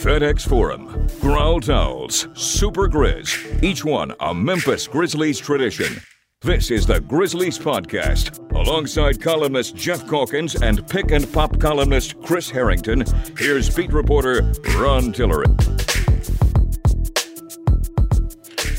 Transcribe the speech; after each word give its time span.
FedEx 0.00 0.48
Forum, 0.48 1.06
Growl 1.20 1.60
Towels, 1.60 2.26
Super 2.32 2.88
Grizz, 2.88 3.62
each 3.62 3.84
one 3.84 4.14
a 4.20 4.32
Memphis 4.32 4.88
Grizzlies 4.88 5.38
tradition. 5.38 6.00
This 6.40 6.70
is 6.70 6.86
the 6.86 7.00
Grizzlies 7.02 7.58
Podcast. 7.58 8.38
Alongside 8.52 9.20
columnist 9.20 9.76
Geoff 9.76 10.08
Calkins 10.08 10.54
and 10.62 10.88
pick 10.88 11.10
and 11.10 11.30
pop 11.30 11.60
columnist 11.60 12.18
Chris 12.22 12.48
Herrington, 12.48 13.04
here's 13.36 13.68
beat 13.76 13.92
reporter 13.92 14.50
Ron 14.78 15.12
Tillery. 15.12 15.54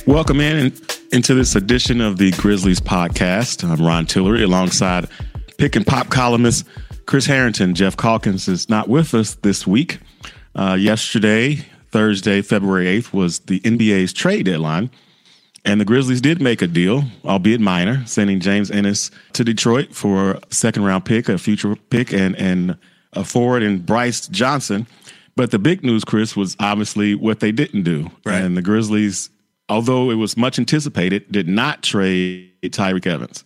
Welcome 0.08 0.42
in 0.42 0.74
into 1.12 1.36
this 1.36 1.56
edition 1.56 2.02
of 2.02 2.18
the 2.18 2.32
Grizzlies 2.32 2.80
Podcast. 2.80 3.64
I'm 3.64 3.86
Ron 3.86 4.08
Tillery 4.08 4.42
alongside 4.42 5.08
pick 5.60 5.76
and 5.76 5.86
pop 5.86 6.10
columnist 6.10 6.66
Chris 7.06 7.28
Herrington. 7.28 7.76
Geoff 7.76 7.96
Calkins 7.96 8.48
is 8.48 8.70
not 8.70 8.88
with 8.88 9.14
us 9.14 9.36
this 9.36 9.68
week. 9.68 10.00
Uh, 10.56 10.78
yesterday, 10.80 11.66
Thursday, 11.90 12.42
February 12.42 12.86
8th, 12.86 13.14
was 13.14 13.40
the 13.40 13.60
NBA's 13.62 14.14
trade 14.14 14.46
deadline. 14.46 14.90
And 15.64 15.80
the 15.80 15.86
Grizzlies 15.86 16.22
did 16.22 16.42
make 16.42 16.62
a 16.62 16.68
deal, 16.68 17.04
albeit 17.24 17.62
minor, 17.62 18.04
sending 18.08 18.40
James 18.40 18.72
Ennis 18.72 19.12
to 19.34 19.44
Detroit 19.44 19.94
for 19.94 20.32
a 20.32 20.42
second 20.54 20.84
round 20.84 21.06
pick, 21.06 21.30
a 21.30 21.38
future 21.38 21.76
pick, 21.76 22.12
and, 22.12 22.36
and 22.36 22.78
a 23.14 23.24
forward 23.24 23.62
and 23.62 23.86
Brice 23.86 24.28
Johnson. 24.28 24.88
But 25.36 25.52
the 25.52 25.60
big 25.60 25.84
news, 25.84 26.04
Chris, 26.04 26.36
was 26.36 26.56
obviously 26.60 27.16
what 27.16 27.42
they 27.42 27.52
didn't 27.52 27.84
do. 27.84 28.10
Right. 28.26 28.42
And 28.42 28.58
the 28.58 28.62
Grizzlies, 28.62 29.30
although 29.70 30.10
it 30.10 30.16
was 30.16 30.36
much 30.36 30.58
anticipated, 30.58 31.32
did 31.32 31.48
not 31.48 31.84
trade 31.84 32.52
Tyreke 32.64 33.08
Evans. 33.08 33.44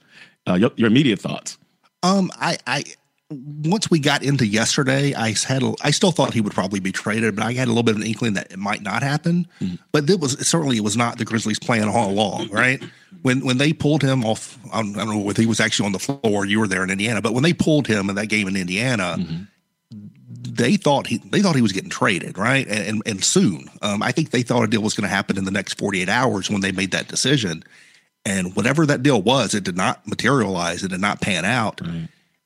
Uh, 0.47 0.53
your, 0.53 0.72
your 0.77 0.88
immediate 0.88 1.19
thoughts? 1.19 1.57
Um, 2.01 2.31
I, 2.35 2.57
I, 2.66 2.83
once 3.31 3.89
we 3.89 3.99
got 3.99 4.21
into 4.21 4.45
yesterday, 4.45 5.13
I 5.15 5.33
had, 5.47 5.63
a, 5.63 5.73
I 5.81 5.91
still 5.91 6.11
thought 6.11 6.33
he 6.33 6.41
would 6.41 6.53
probably 6.53 6.79
be 6.79 6.91
traded, 6.91 7.35
but 7.35 7.43
I 7.43 7.53
had 7.53 7.67
a 7.67 7.71
little 7.71 7.83
bit 7.83 7.95
of 7.95 8.01
an 8.01 8.07
inkling 8.07 8.33
that 8.33 8.51
it 8.51 8.59
might 8.59 8.83
not 8.83 9.01
happen. 9.01 9.47
Mm-hmm. 9.59 9.75
But 9.91 10.07
it 10.09 10.19
was 10.19 10.47
certainly 10.47 10.77
it 10.77 10.83
was 10.83 10.95
not 10.95 11.17
the 11.17 11.25
Grizzlies' 11.25 11.57
plan 11.57 11.87
all 11.87 12.11
along, 12.11 12.49
right? 12.49 12.83
When 13.23 13.43
when 13.43 13.57
they 13.57 13.73
pulled 13.73 14.03
him 14.03 14.23
off, 14.23 14.59
I 14.71 14.81
don't, 14.81 14.95
I 14.95 15.05
don't 15.05 15.15
know 15.15 15.19
whether 15.21 15.41
he 15.41 15.47
was 15.47 15.59
actually 15.59 15.87
on 15.87 15.91
the 15.91 15.99
floor. 15.99 16.45
You 16.45 16.59
were 16.59 16.67
there 16.67 16.83
in 16.83 16.91
Indiana, 16.91 17.21
but 17.21 17.33
when 17.33 17.41
they 17.43 17.53
pulled 17.53 17.87
him 17.87 18.09
in 18.09 18.15
that 18.15 18.27
game 18.27 18.47
in 18.47 18.55
Indiana, 18.55 19.15
Mm-hmm. 19.17 19.43
they 20.53 20.75
thought 20.75 21.07
he 21.07 21.17
they 21.17 21.41
thought 21.41 21.55
he 21.55 21.61
was 21.63 21.71
getting 21.71 21.89
traded, 21.89 22.37
right? 22.37 22.67
And 22.67 22.87
and, 22.87 23.01
and 23.07 23.23
soon, 23.23 23.69
um, 23.81 24.03
I 24.03 24.11
think 24.11 24.29
they 24.29 24.43
thought 24.43 24.63
a 24.63 24.67
deal 24.67 24.83
was 24.83 24.93
going 24.93 25.09
to 25.09 25.15
happen 25.15 25.37
in 25.37 25.45
the 25.45 25.51
next 25.51 25.79
forty 25.79 26.01
eight 26.01 26.09
hours 26.09 26.51
when 26.51 26.61
they 26.61 26.71
made 26.71 26.91
that 26.91 27.07
decision. 27.07 27.63
And 28.23 28.55
whatever 28.55 28.85
that 28.87 29.03
deal 29.03 29.21
was, 29.21 29.53
it 29.53 29.63
did 29.63 29.77
not 29.77 30.07
materialize. 30.07 30.83
It 30.83 30.89
did 30.89 31.01
not 31.01 31.21
pan 31.21 31.45
out. 31.45 31.81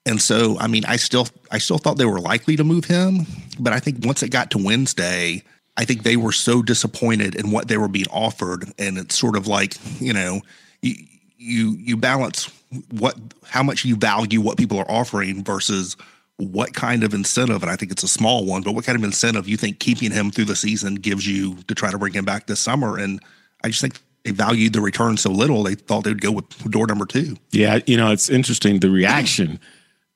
And 0.10 0.20
so, 0.20 0.58
I 0.58 0.66
mean, 0.66 0.86
I 0.86 0.96
still, 0.96 1.28
I 1.52 1.60
still 1.60 1.78
thought 1.78 1.98
they 1.98 2.06
were 2.06 2.20
likely 2.20 2.56
to 2.56 2.64
move 2.64 2.86
him, 2.86 3.28
but 3.60 3.74
I 3.74 3.80
think 3.80 4.04
once 4.04 4.24
it 4.24 4.30
got 4.30 4.50
to 4.52 4.58
Wednesday, 4.58 5.44
I 5.78 5.86
think 5.86 6.02
they 6.02 6.18
were 6.18 6.32
so 6.32 6.64
disappointed 6.64 7.36
in 7.36 7.52
what 7.52 7.68
they 7.68 7.78
were 7.78 7.88
being 7.88 8.08
offered, 8.12 8.66
and 8.80 8.98
it's 8.98 9.16
sort 9.16 9.38
of 9.38 9.46
like, 9.46 9.78
you 10.02 10.12
know, 10.12 10.42
you 10.82 10.96
you 11.38 11.78
you 11.80 11.96
balance 11.96 12.52
what 12.92 13.16
how 13.46 13.62
much 13.62 13.86
you 13.86 13.96
value 13.96 14.42
what 14.42 14.58
people 14.58 14.80
are 14.80 14.92
offering 14.92 15.44
versus 15.44 15.96
what 16.38 16.74
kind 16.74 17.04
of 17.04 17.14
incentive, 17.14 17.62
and 17.62 17.72
I 17.72 17.76
think 17.76 17.92
it's 17.92 18.04
a 18.04 18.08
small 18.08 18.46
one, 18.46 18.64
but 18.64 18.74
what 18.74 18.86
kind 18.86 18.98
of 18.98 19.04
incentive 19.04 19.48
you 19.48 19.58
think 19.58 19.80
keeping 19.80 20.12
him 20.12 20.32
through 20.32 20.46
the 20.46 20.56
season 20.56 20.96
gives 20.96 21.28
you 21.28 21.56
to 21.68 21.76
try 21.76 21.92
to 21.92 22.00
bring 22.00 22.14
him 22.14 22.26
back 22.26 22.48
this 22.48 22.60
summer? 22.60 22.98
And 22.98 23.22
I 23.64 23.68
just 23.68 23.82
think 23.82 24.00
they 24.24 24.32
valued 24.32 24.74
the 24.74 24.82
return 24.82 25.18
so 25.18 25.30
little, 25.30 25.62
they 25.62 25.76
thought 25.76 26.04
they'd 26.04 26.20
go 26.20 26.32
with 26.32 26.72
door 26.72 26.88
number 26.88 27.06
two. 27.06 27.38
Yeah, 27.52 27.80
you 27.86 27.96
know, 27.96 28.12
it's 28.12 28.30
interesting. 28.30 28.80
The 28.80 28.90
reaction 28.90 29.60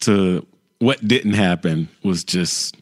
to 0.04 0.46
what 0.80 1.06
didn't 1.08 1.34
happen 1.34 1.88
was 2.04 2.24
just, 2.24 2.76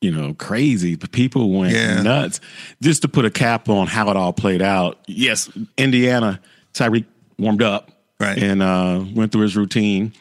you 0.00 0.10
know, 0.10 0.34
crazy. 0.34 0.94
But 0.94 1.12
people 1.12 1.50
went 1.50 1.74
Yeah. 1.74 2.02
nuts. 2.02 2.40
Just 2.82 3.02
to 3.02 3.08
put 3.08 3.24
a 3.24 3.30
cap 3.30 3.68
on 3.68 3.86
how 3.86 4.10
it 4.10 4.16
all 4.16 4.32
played 4.32 4.62
out. 4.62 4.98
Yes, 5.06 5.50
Indiana, 5.76 6.40
Tyreke 6.74 7.06
warmed 7.38 7.62
up 7.62 7.90
Right. 8.20 8.38
and 8.42 8.62
uh, 8.62 9.04
went 9.14 9.32
through 9.32 9.42
his 9.42 9.56
routine 9.56 10.12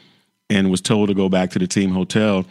and 0.50 0.69
was 0.72 0.81
told 0.81 1.09
to 1.09 1.16
go 1.16 1.29
back 1.29 1.51
to 1.51 1.59
the 1.59 1.68
team 1.68 1.91
hotel. 1.91 2.45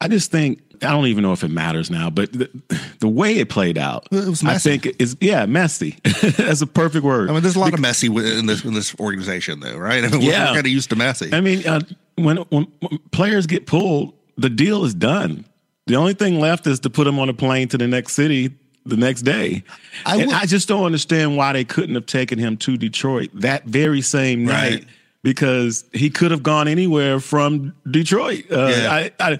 I 0.00 0.08
just 0.08 0.30
think 0.30 0.60
I 0.82 0.90
don't 0.90 1.06
even 1.06 1.22
know 1.22 1.32
if 1.32 1.44
it 1.44 1.48
matters 1.50 1.90
now, 1.90 2.10
but 2.10 2.32
the, 2.32 2.50
the 2.98 3.06
way 3.08 3.36
it 3.38 3.48
played 3.48 3.78
out, 3.78 4.08
It 4.10 4.44
I 4.44 4.58
think 4.58 4.96
is 4.98 5.16
yeah, 5.20 5.46
messy. 5.46 5.96
That's 6.22 6.60
a 6.60 6.66
perfect 6.66 7.04
word. 7.04 7.30
I 7.30 7.32
mean, 7.32 7.42
there's 7.42 7.54
a 7.54 7.60
lot 7.60 7.72
of 7.72 7.78
messy 7.80 8.08
in 8.08 8.46
this 8.46 8.64
in 8.64 8.74
this 8.74 8.92
organization, 8.98 9.60
though, 9.60 9.76
right? 9.76 10.02
I 10.04 10.08
mean, 10.08 10.22
Yeah. 10.22 10.48
we're 10.50 10.54
kind 10.54 10.66
of 10.66 10.72
used 10.72 10.90
to 10.90 10.96
messy. 10.96 11.32
I 11.32 11.40
mean, 11.40 11.64
uh, 11.66 11.80
when, 12.16 12.36
when 12.50 12.66
when 12.80 12.98
players 13.10 13.46
get 13.46 13.66
pulled, 13.66 14.14
the 14.36 14.50
deal 14.50 14.84
is 14.84 14.94
done. 14.94 15.44
The 15.86 15.96
only 15.96 16.14
thing 16.14 16.38
left 16.40 16.66
is 16.66 16.80
to 16.80 16.90
put 16.90 17.04
them 17.04 17.18
on 17.18 17.28
a 17.28 17.34
plane 17.34 17.68
to 17.68 17.78
the 17.78 17.88
next 17.88 18.12
city 18.14 18.50
the 18.84 18.96
next 18.96 19.22
day. 19.22 19.62
I 20.06 20.16
and 20.16 20.26
would- 20.26 20.34
I 20.36 20.46
just 20.46 20.68
don't 20.68 20.84
understand 20.84 21.36
why 21.36 21.52
they 21.52 21.64
couldn't 21.64 21.94
have 21.94 22.06
taken 22.06 22.38
him 22.38 22.56
to 22.58 22.76
Detroit 22.76 23.30
that 23.34 23.64
very 23.66 24.00
same 24.00 24.46
Right. 24.46 24.70
night 24.72 24.84
because 25.22 25.84
he 25.92 26.10
could 26.10 26.30
have 26.32 26.42
gone 26.42 26.66
anywhere 26.68 27.20
from 27.20 27.74
Detroit. 27.88 28.44
Uh, 28.50 28.72
Yeah. 28.76 28.92
I, 28.92 29.10
I, 29.20 29.38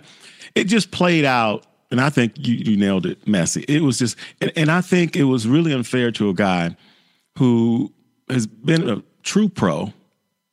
it 0.54 0.64
just 0.64 0.90
played 0.92 1.24
out, 1.24 1.64
and 1.90 2.00
I 2.00 2.08
think 2.10 2.34
you, 2.46 2.54
you 2.54 2.76
nailed 2.76 3.04
it, 3.06 3.26
messy. 3.26 3.64
It 3.66 3.82
was 3.82 3.98
just, 3.98 4.16
and, 4.40 4.52
and 4.54 4.70
I 4.70 4.80
think 4.80 5.16
it 5.16 5.24
was 5.24 5.48
really 5.48 5.72
unfair 5.72 6.12
to 6.12 6.28
a 6.28 6.34
guy 6.34 6.76
who 7.38 7.92
has 8.28 8.46
been 8.46 8.88
a 8.88 9.02
true 9.24 9.48
pro 9.48 9.92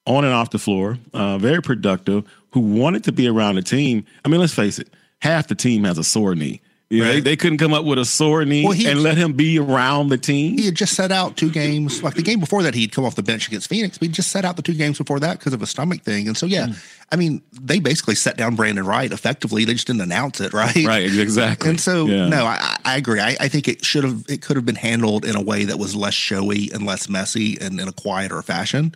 on 0.10 0.26
and 0.26 0.34
off 0.34 0.50
the 0.50 0.60
floor, 0.60 0.98
uh, 1.14 1.38
very 1.38 1.62
productive, 1.62 2.26
who 2.52 2.60
wanted 2.60 3.04
to 3.06 3.12
be 3.14 3.28
around 3.28 3.56
the 3.56 3.62
team. 3.62 4.06
I 4.26 4.28
mean, 4.28 4.42
let's 4.42 4.54
face 4.54 4.80
it, 4.80 4.90
half 5.22 5.48
the 5.48 5.56
team 5.56 5.84
has 5.86 5.98
a 5.98 6.04
sore 6.04 6.36
knee. 6.36 6.60
Know, 6.92 7.04
Right. 7.06 7.12
they, 7.14 7.20
they 7.22 7.36
couldn't 7.36 7.60
come 7.60 7.72
up 7.72 7.86
with 7.86 8.00
a 8.00 8.06
sore 8.06 8.44
knee 8.46 8.64
Well, 8.66 8.74
and 8.88 9.04
let 9.04 9.16
him 9.16 9.34
be 9.34 9.60
around 9.60 10.10
the 10.10 10.18
team. 10.18 10.58
he 10.58 10.66
had 10.66 10.74
just 10.74 10.96
set 10.96 11.12
out 11.12 11.38
two 11.38 11.52
games. 11.52 12.02
Like 12.02 12.16
the 12.16 12.24
game 12.24 12.40
before 12.40 12.64
that, 12.64 12.74
he'd 12.74 12.92
come 12.92 13.06
off 13.06 13.14
the 13.14 13.22
bench 13.22 13.48
against 13.48 13.70
Phoenix. 13.70 14.00
But 14.00 14.08
he 14.08 14.12
just 14.12 14.32
set 14.32 14.44
out 14.44 14.56
the 14.56 14.64
two 14.64 14.74
games 14.74 14.98
before 14.98 15.20
that 15.20 15.38
because 15.38 15.54
of 15.54 15.62
a 15.62 15.68
stomach 15.68 16.02
thing. 16.02 16.28
And 16.28 16.36
so, 16.36 16.48
yeah, 16.48 16.66
Hmm. 16.66 16.74
I 17.12 17.16
mean, 17.16 17.44
they 17.62 17.78
basically 17.80 18.16
set 18.16 18.38
down 18.38 18.56
Brandan 18.56 18.88
Wright 18.88 19.12
effectively. 19.14 19.66
They 19.66 19.74
just 19.74 19.86
didn't 19.86 20.02
announce 20.02 20.42
it, 20.42 20.52
right? 20.52 20.84
right, 20.84 21.04
exactly. 21.16 21.70
And 21.70 21.80
so, 21.80 22.08
Yeah. 22.08 22.28
no, 22.28 22.46
I, 22.46 22.78
I 22.84 22.98
agree. 22.98 23.20
I, 23.20 23.38
I 23.40 23.48
think 23.50 23.68
it 23.68 23.86
should 23.86 24.04
have, 24.04 24.24
it 24.28 24.42
could 24.42 24.56
have 24.56 24.66
been 24.66 24.74
handled 24.76 25.26
in 25.26 25.36
a 25.36 25.42
way 25.42 25.66
that 25.66 25.78
was 25.78 25.96
less 25.96 26.16
showy 26.16 26.72
and 26.74 26.88
less 26.88 27.08
messy 27.08 27.56
and 27.62 27.80
in 27.80 27.88
a 27.88 27.92
quieter 27.92 28.42
fashion. 28.42 28.96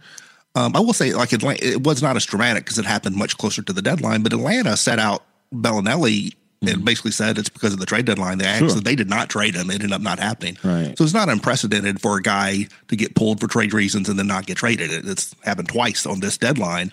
Um, 0.56 0.75
I 0.75 0.80
will 0.80 0.94
say, 0.94 1.14
like 1.14 1.34
Atlanta, 1.34 1.66
it 1.66 1.84
was 1.84 2.02
not 2.03 2.16
as 2.16 2.25
dramatic 2.25 2.64
because 2.66 2.78
it 2.78 2.86
happened 2.86 3.16
much 3.16 3.38
closer 3.38 3.62
to 3.64 3.74
the 3.74 3.81
deadline. 3.81 4.22
But 4.22 4.34
Atlanta 4.34 4.78
set 4.78 5.00
out 5.00 5.24
Belinelli 5.53 6.36
and 6.62 6.86
basically 6.86 7.12
said 7.12 7.38
it's 7.38 7.50
because 7.50 7.74
of 7.74 7.80
the 7.80 7.86
trade 7.86 8.06
deadline. 8.06 8.38
They 8.38 8.46
actually 8.46 8.80
they 8.81 8.96
did 8.96 9.09
not 9.09 9.30
trade 9.30 9.56
him. 9.56 9.69
It 9.69 9.75
ended 9.75 9.92
up 9.92 10.02
not 10.02 10.19
happening. 10.19 10.58
Right. 10.63 10.97
So 10.97 11.03
it's 11.03 11.13
not 11.13 11.28
unprecedented 11.28 12.02
for 12.02 12.18
a 12.18 12.22
guy 12.22 12.68
to 12.88 12.96
get 12.96 13.16
pulled 13.16 13.40
for 13.40 13.47
trade 13.47 13.74
reasons 13.74 14.08
and 14.09 14.18
then 14.18 14.28
not 14.28 14.46
get 14.46 14.58
traded. 14.58 14.92
It, 14.92 15.08
it's 15.08 15.36
happened 15.44 15.69
twice 15.69 16.06
on 16.06 16.19
this 16.19 16.38
deadline. 16.38 16.92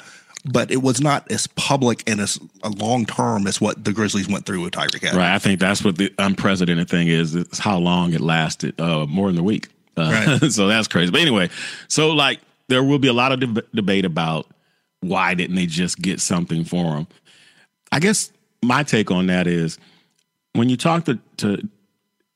But 0.51 0.71
it 0.71 0.79
was 0.83 1.03
not 1.03 1.31
as 1.31 1.47
public 1.49 2.03
and 2.09 2.19
as 2.19 2.41
a 2.63 2.71
long 2.71 3.05
term 3.05 3.47
as 3.47 3.61
what 3.61 3.85
the 3.85 3.93
Grizzlies 3.93 4.27
went 4.27 4.47
through 4.47 4.63
with 4.63 4.73
Tyreke. 4.73 5.13
Right. 5.13 5.35
I 5.35 5.39
think 5.39 5.61
that's 5.61 5.85
what 5.85 5.99
the 5.99 6.11
unprecedented 6.19 6.89
thing 6.89 7.09
is. 7.09 7.35
It's 7.35 7.59
how 7.59 7.77
long 7.77 8.15
it 8.15 8.23
lasted, 8.23 8.81
uh, 8.81 9.05
more 9.05 9.31
than 9.31 9.39
a 9.39 9.43
week. 9.45 9.69
Uh, 9.99 10.37
Right. 10.41 10.51
so 10.53 10.67
that's 10.67 10.89
crazy. 10.89 11.13
But 11.13 11.21
anyway, 11.21 11.51
so 11.89 12.13
like 12.13 12.41
there 12.71 12.83
will 12.83 12.99
be 12.99 13.09
a 13.09 13.13
lot 13.13 13.33
of 13.33 13.41
deb- 13.41 13.67
debate 13.75 14.05
about 14.05 14.47
why 15.01 15.35
didn't 15.35 15.57
they 15.57 15.67
just 15.67 16.01
get 16.01 16.21
something 16.21 16.65
for 16.65 16.97
him. 16.97 17.07
I 17.93 18.01
guess 18.01 18.33
my 18.63 18.83
take 18.83 19.11
on 19.11 19.27
that 19.27 19.47
is 19.47 19.79
when 20.55 20.69
you 20.69 20.77
talk 20.77 21.05
to, 21.07 21.19
to 21.39 21.69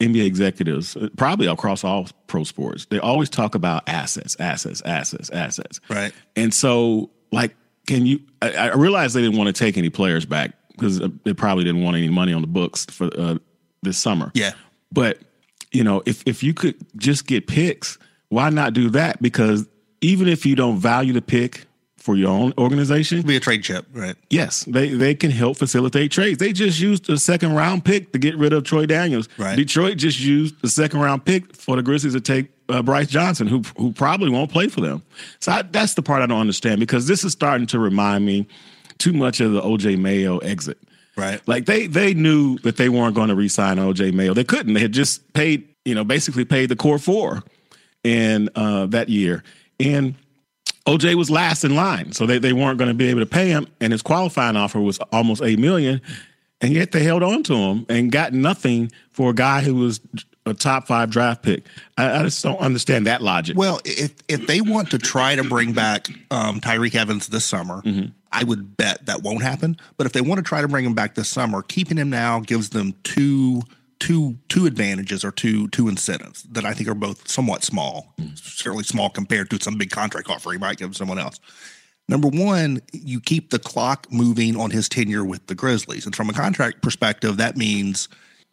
NBA 0.00 0.26
executives, 0.26 0.96
uh, 0.96 1.08
probably 1.16 1.46
across 1.46 1.84
all 1.84 2.08
pro 2.26 2.44
sports, 2.44 2.86
they 2.86 2.98
always 2.98 3.30
talk 3.30 3.54
about 3.54 3.88
assets, 3.88 4.36
assets, 4.40 4.82
assets, 4.82 5.30
assets. 5.30 5.80
Right. 5.88 6.12
And 6.36 6.52
so, 6.52 7.10
like, 7.30 7.54
can 7.86 8.04
you? 8.04 8.20
I, 8.42 8.54
I 8.54 8.74
realize 8.74 9.14
they 9.14 9.22
didn't 9.22 9.38
want 9.38 9.54
to 9.54 9.58
take 9.58 9.76
any 9.76 9.90
players 9.90 10.24
back 10.24 10.52
because 10.72 11.00
they 11.24 11.32
probably 11.32 11.64
didn't 11.64 11.82
want 11.82 11.96
any 11.96 12.08
money 12.08 12.32
on 12.32 12.40
the 12.40 12.48
books 12.48 12.86
for 12.86 13.08
uh, 13.16 13.36
this 13.82 13.98
summer. 13.98 14.32
Yeah. 14.34 14.52
But 14.90 15.18
you 15.70 15.84
know, 15.84 16.02
if 16.06 16.22
if 16.26 16.42
you 16.42 16.54
could 16.54 16.74
just 16.96 17.26
get 17.26 17.46
picks, 17.46 17.98
why 18.30 18.50
not 18.50 18.72
do 18.72 18.90
that? 18.90 19.22
Because 19.22 19.68
even 20.04 20.28
if 20.28 20.44
you 20.44 20.54
don't 20.54 20.78
value 20.78 21.12
the 21.12 21.22
pick 21.22 21.64
for 21.96 22.14
your 22.16 22.28
own 22.28 22.52
organization, 22.58 23.22
Be 23.22 23.36
a 23.36 23.40
trade 23.40 23.62
chip, 23.62 23.86
right? 23.94 24.14
yes, 24.28 24.64
they, 24.64 24.88
they 24.90 25.14
can 25.14 25.30
help 25.30 25.56
facilitate 25.56 26.10
trades. 26.12 26.36
They 26.38 26.52
just 26.52 26.78
used 26.78 27.08
a 27.08 27.16
second 27.16 27.54
round 27.54 27.82
pick 27.86 28.12
to 28.12 28.18
get 28.18 28.36
rid 28.36 28.52
of 28.52 28.64
Troy 28.64 28.84
Daniels. 28.84 29.26
Right. 29.38 29.56
Detroit 29.56 29.96
just 29.96 30.20
used 30.20 30.60
the 30.60 30.68
second 30.68 31.00
round 31.00 31.24
pick 31.24 31.56
for 31.56 31.76
the 31.76 31.82
Grizzlies 31.82 32.12
to 32.12 32.20
take 32.20 32.50
uh, 32.68 32.82
Brice 32.82 33.08
Johnson, 33.08 33.46
who 33.46 33.62
who 33.78 33.92
probably 33.92 34.28
won't 34.28 34.50
play 34.50 34.68
for 34.68 34.82
them. 34.82 35.02
So 35.40 35.52
I, 35.52 35.62
that's 35.62 35.94
the 35.94 36.02
part 36.02 36.20
I 36.22 36.26
don't 36.26 36.40
understand 36.40 36.78
because 36.80 37.06
this 37.06 37.24
is 37.24 37.32
starting 37.32 37.66
to 37.68 37.78
remind 37.78 38.26
me 38.26 38.46
too 38.98 39.12
much 39.14 39.40
of 39.40 39.52
the 39.52 39.62
OJ 39.62 39.98
Mayo 39.98 40.38
exit. 40.38 40.78
Right. 41.16 41.40
Like 41.46 41.64
they 41.64 41.86
they 41.86 42.12
knew 42.12 42.58
that 42.58 42.76
they 42.76 42.88
weren't 42.90 43.14
going 43.14 43.28
to 43.28 43.34
re-sign 43.34 43.78
OJ 43.78 44.12
Mayo. 44.12 44.34
They 44.34 44.44
couldn't. 44.44 44.74
They 44.74 44.80
had 44.80 44.92
just 44.92 45.32
paid, 45.32 45.68
you 45.86 45.94
know, 45.94 46.04
basically 46.04 46.44
paid 46.44 46.68
the 46.68 46.76
core 46.76 46.98
four 46.98 47.42
in 48.02 48.50
uh, 48.56 48.86
that 48.86 49.08
year. 49.08 49.42
And 49.80 50.14
OJ 50.86 51.14
was 51.14 51.30
last 51.30 51.64
in 51.64 51.74
line, 51.74 52.12
so 52.12 52.26
they, 52.26 52.38
they 52.38 52.52
weren't 52.52 52.78
going 52.78 52.88
to 52.88 52.94
be 52.94 53.08
able 53.08 53.20
to 53.20 53.26
pay 53.26 53.48
him. 53.48 53.66
And 53.80 53.92
his 53.92 54.02
qualifying 54.02 54.56
offer 54.56 54.80
was 54.80 54.98
almost 55.12 55.42
eight 55.42 55.58
million, 55.58 56.00
and 56.60 56.72
yet 56.72 56.92
they 56.92 57.02
held 57.02 57.22
on 57.22 57.42
to 57.44 57.54
him 57.54 57.86
and 57.88 58.12
got 58.12 58.32
nothing 58.32 58.92
for 59.10 59.30
a 59.30 59.34
guy 59.34 59.60
who 59.62 59.74
was 59.76 60.00
a 60.46 60.52
top 60.52 60.86
five 60.86 61.10
draft 61.10 61.42
pick. 61.42 61.64
I, 61.96 62.20
I 62.20 62.22
just 62.24 62.42
don't 62.42 62.58
understand 62.58 63.06
that 63.06 63.22
logic. 63.22 63.56
Well, 63.56 63.80
if 63.84 64.12
if 64.28 64.46
they 64.46 64.60
want 64.60 64.90
to 64.90 64.98
try 64.98 65.36
to 65.36 65.44
bring 65.44 65.72
back 65.72 66.08
um, 66.30 66.60
Tyreke 66.60 66.94
Evans 66.94 67.28
this 67.28 67.44
summer, 67.44 67.82
I 68.30 68.44
would 68.44 68.76
bet 68.76 69.06
that 69.06 69.22
won't 69.22 69.42
happen. 69.42 69.78
But 69.96 70.06
if 70.06 70.12
they 70.12 70.20
want 70.20 70.38
to 70.38 70.42
try 70.42 70.60
to 70.60 70.68
bring 70.68 70.84
him 70.84 70.94
back 70.94 71.14
this 71.14 71.28
summer, 71.28 71.62
keeping 71.62 71.96
him 71.96 72.10
now 72.10 72.40
gives 72.40 72.70
them 72.70 72.94
two 73.04 73.62
two 74.04 74.36
two 74.50 74.66
advantages 74.66 75.24
or 75.24 75.30
two 75.30 75.66
two 75.68 75.88
incentives 75.88 76.42
that 76.42 76.66
I 76.66 76.74
think 76.74 76.90
are 76.90 76.94
both 76.94 77.26
somewhat 77.26 77.64
small, 77.64 78.14
certainly 78.34 78.84
small 78.84 79.08
compared 79.08 79.48
to 79.48 79.58
some 79.62 79.78
big 79.78 79.90
contract 79.90 80.28
offer 80.28 80.52
he 80.52 80.58
might 80.58 80.76
give 80.76 80.94
someone 80.94 81.18
else. 81.18 81.40
Number 82.06 82.28
one, 82.28 82.80
you 82.92 83.18
keep 83.18 83.48
the 83.48 83.58
clock 83.58 84.06
moving 84.12 84.60
on 84.60 84.70
his 84.70 84.90
tenure 84.90 85.24
with 85.24 85.46
the 85.46 85.54
Grizzlies. 85.54 86.04
And 86.04 86.14
from 86.14 86.28
a 86.28 86.34
contract 86.34 86.82
perspective, 86.82 87.38
that 87.38 87.56
means 87.56 88.10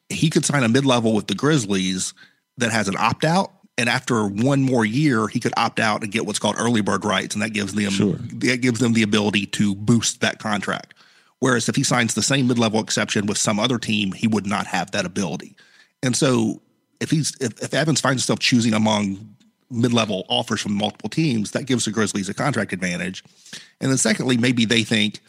he 0.07 0.30
could 0.30 0.45
sign 0.45 0.63
a 0.63 0.69
mid 0.69 0.86
level 0.86 1.13
with 1.13 1.27
the 1.27 1.36
Grizzlies 1.36 2.13
that 2.57 2.71
has 2.71 2.88
an 2.88 2.95
opt 2.98 3.25
out. 3.25 3.51
And 3.77 3.89
after 3.89 4.25
one 4.27 4.62
more 4.62 4.86
year, 4.86 5.27
he 5.27 5.42
could 5.42 5.53
opt 5.57 5.81
out 5.81 6.01
and 6.01 6.13
get 6.13 6.25
what's 6.25 6.39
called 6.39 6.56
early 6.59 6.80
bird 6.80 7.03
rights. 7.03 7.36
And 7.36 7.42
that 7.42 7.50
gives 7.50 7.74
them 7.74 7.92
Sure. 7.92 8.13
that 8.36 8.62
gives 8.62 8.80
them 8.80 8.94
the 8.94 9.03
ability 9.03 9.48
to 9.48 9.75
boost 9.75 10.21
that 10.21 10.39
contract. 10.39 10.94
Whereas 11.42 11.68
if 11.68 11.76
he 11.76 11.84
signs 11.84 12.14
the 12.14 12.22
same 12.22 12.48
mid 12.48 12.58
level 12.58 12.80
exception 12.80 13.26
with 13.26 13.38
some 13.38 13.60
other 13.60 13.78
team, 13.78 14.14
he 14.14 14.28
would 14.28 14.46
not 14.46 14.68
have 14.68 14.92
that 14.92 15.06
ability. 15.06 15.56
And 16.02 16.16
so 16.16 16.62
if 17.02 17.12
he's 17.12 17.36
if, 17.42 17.62
if 17.62 17.74
Evans 17.74 18.00
finds 18.00 18.24
himself 18.24 18.40
choosing 18.40 18.74
among 18.74 19.36
mid-level 19.72 20.26
offers 20.30 20.62
from 20.62 20.74
multiple 20.74 21.10
teams, 21.10 21.52
that 21.52 21.66
gives 21.66 21.86
the 21.86 21.92
Grizzlies 21.92 22.30
a 22.30 22.34
contract 22.34 22.74
advantage. 22.74 23.24
And 23.80 23.90
then 23.90 23.98
secondly, 23.98 24.38
maybe 24.38 24.66
they 24.66 24.84
think 24.84 25.20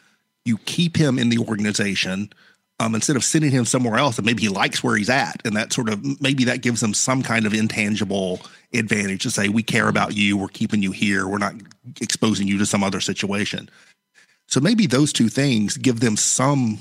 you 0.44 0.59
keep 0.59 0.97
him 0.97 1.19
in 1.19 1.29
the 1.29 1.38
organization 1.38 2.32
um, 2.81 2.94
instead 2.97 3.15
of 3.15 3.23
sending 3.23 3.53
him 3.53 3.65
somewhere 3.65 3.97
else, 3.97 4.19
and 4.19 4.26
maybe 4.26 4.43
he 4.43 4.49
likes 4.49 4.82
where 4.82 4.97
he's 4.97 5.11
at, 5.11 5.41
and 5.44 5.56
that 5.56 5.73
sort 5.73 5.88
of 5.88 6.20
maybe 6.20 6.44
that 6.44 6.62
gives 6.62 6.81
them 6.81 6.93
some 6.93 7.23
kind 7.23 7.47
of 7.47 7.55
intangible 7.55 8.41
advantage 8.75 9.23
to 9.23 9.31
say 9.31 9.49
we 9.49 9.62
care 9.62 9.88
about 9.88 10.17
you, 10.17 10.37
we're 10.37 10.49
keeping 10.49 10.82
you 10.82 10.91
here, 10.91 11.29
we're 11.29 11.38
not 11.38 11.55
exposing 12.00 12.49
you 12.49 12.58
to 12.58 12.67
some 12.67 12.82
other 12.82 13.00
situation. 13.00 13.70
So 14.52 14.60
maybe 14.60 14.87
those 14.87 15.14
two 15.14 15.31
things 15.31 15.78
give 15.78 16.00
them 16.00 16.14
some, 16.14 16.78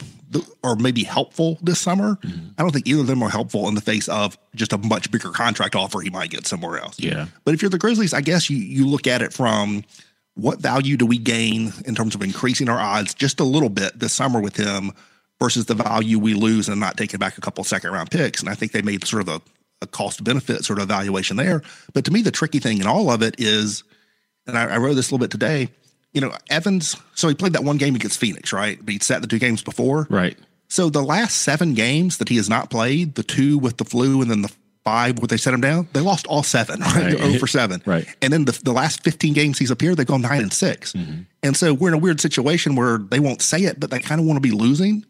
or 0.61 0.75
maybe 0.75 1.05
helpful 1.05 1.57
this 1.61 1.79
summer. 1.79 2.15
Mm-hmm. 2.17 2.47
I 2.57 2.63
don't 2.63 2.73
think 2.73 2.85
either 2.85 2.99
of 2.99 3.07
them 3.07 3.23
are 3.23 3.29
helpful 3.29 3.69
in 3.69 3.75
the 3.75 3.81
face 3.81 4.09
of 4.09 4.37
just 4.53 4.73
a 4.73 4.77
much 4.77 5.09
bigger 5.09 5.29
contract 5.29 5.73
offer 5.73 6.01
he 6.01 6.09
might 6.09 6.31
get 6.31 6.45
somewhere 6.45 6.79
else. 6.79 6.99
Yeah. 6.99 7.27
But 7.45 7.53
if 7.53 7.61
you're 7.61 7.69
the 7.69 7.77
Grizzlies, 7.77 8.13
I 8.13 8.19
guess 8.19 8.49
you 8.49 8.57
you 8.57 8.85
look 8.85 9.07
at 9.07 9.21
it 9.21 9.31
from 9.31 9.85
what 10.33 10.59
value 10.59 10.97
do 10.97 11.05
we 11.05 11.17
gain 11.17 11.71
in 11.85 11.95
terms 11.95 12.13
of 12.13 12.21
increasing 12.21 12.67
our 12.67 12.77
odds 12.77 13.13
just 13.13 13.39
a 13.39 13.45
little 13.45 13.69
bit 13.69 13.97
this 13.97 14.11
summer 14.11 14.41
with 14.41 14.57
him 14.57 14.91
versus 15.39 15.67
the 15.67 15.73
value 15.73 16.19
we 16.19 16.33
lose 16.33 16.67
and 16.67 16.77
not 16.77 16.97
taking 16.97 17.19
back 17.19 17.37
a 17.37 17.41
couple 17.41 17.63
second 17.63 17.93
round 17.93 18.11
picks. 18.11 18.41
And 18.41 18.49
I 18.49 18.53
think 18.53 18.73
they 18.73 18.81
made 18.81 19.07
sort 19.07 19.21
of 19.21 19.29
a, 19.29 19.41
a 19.81 19.87
cost 19.87 20.25
benefit 20.25 20.65
sort 20.65 20.79
of 20.79 20.83
evaluation 20.83 21.37
there. 21.37 21.61
But 21.93 22.03
to 22.03 22.11
me, 22.11 22.21
the 22.21 22.31
tricky 22.31 22.59
thing 22.59 22.81
in 22.81 22.85
all 22.85 23.09
of 23.09 23.21
it 23.21 23.35
is, 23.37 23.85
and 24.45 24.57
I, 24.57 24.75
I 24.75 24.77
wrote 24.77 24.95
this 24.95 25.09
a 25.09 25.13
little 25.13 25.23
bit 25.23 25.31
today. 25.31 25.69
You 26.13 26.21
know, 26.21 26.33
Evans. 26.49 26.95
So 27.15 27.27
he 27.27 27.35
played 27.35 27.53
that 27.53 27.63
one 27.63 27.77
game 27.77 27.95
against 27.95 28.19
Phoenix, 28.19 28.51
right? 28.51 28.77
But 28.83 28.91
he'd 28.91 29.03
sat 29.03 29.21
the 29.21 29.27
two 29.27 29.39
games 29.39 29.63
before, 29.63 30.07
Right. 30.09 30.37
so 30.67 30.89
the 30.89 31.01
last 31.03 31.37
seven 31.37 31.73
games 31.73 32.17
that 32.17 32.29
he 32.29 32.35
has 32.37 32.49
not 32.49 32.69
played, 32.69 33.15
the 33.15 33.23
two 33.23 33.57
with 33.57 33.77
the 33.77 33.85
flu 33.85 34.21
and 34.21 34.29
then 34.29 34.41
the 34.41 34.51
five 34.83 35.19
where 35.19 35.27
they 35.27 35.37
set 35.37 35.53
him 35.53 35.61
down, 35.61 35.87
they 35.93 35.99
lost 35.99 36.25
all 36.27 36.41
seven, 36.43 36.79
right? 36.81 37.13
Right. 37.13 37.17
0 37.17 37.33
for 37.39 37.45
seven. 37.47 37.83
Right. 37.85 38.07
And 38.21 38.33
then 38.33 38.45
the, 38.45 38.59
the 38.63 38.73
last 38.73 39.03
15 39.03 39.33
games 39.33 39.59
he's 39.59 39.69
appeared, 39.71 39.97
they've 39.97 40.07
gone 40.07 40.21
nine 40.21 40.41
and 40.41 40.51
6 40.51 40.93
mm-hmm. 40.93 41.21
And 41.43 41.55
so 41.55 41.73
we're 41.73 41.89
in 41.89 41.93
a 41.93 41.99
weird 41.99 42.19
situation 42.19 42.75
where 42.75 42.97
they 42.97 43.19
won't 43.19 43.41
say 43.41 43.59
it, 43.61 43.79
but 43.79 43.89
they 43.91 43.99
kind 43.99 44.19
of 44.19 44.25
want 44.27 44.37
to 44.37 44.41
be 44.41 44.51
losing. 44.51 45.05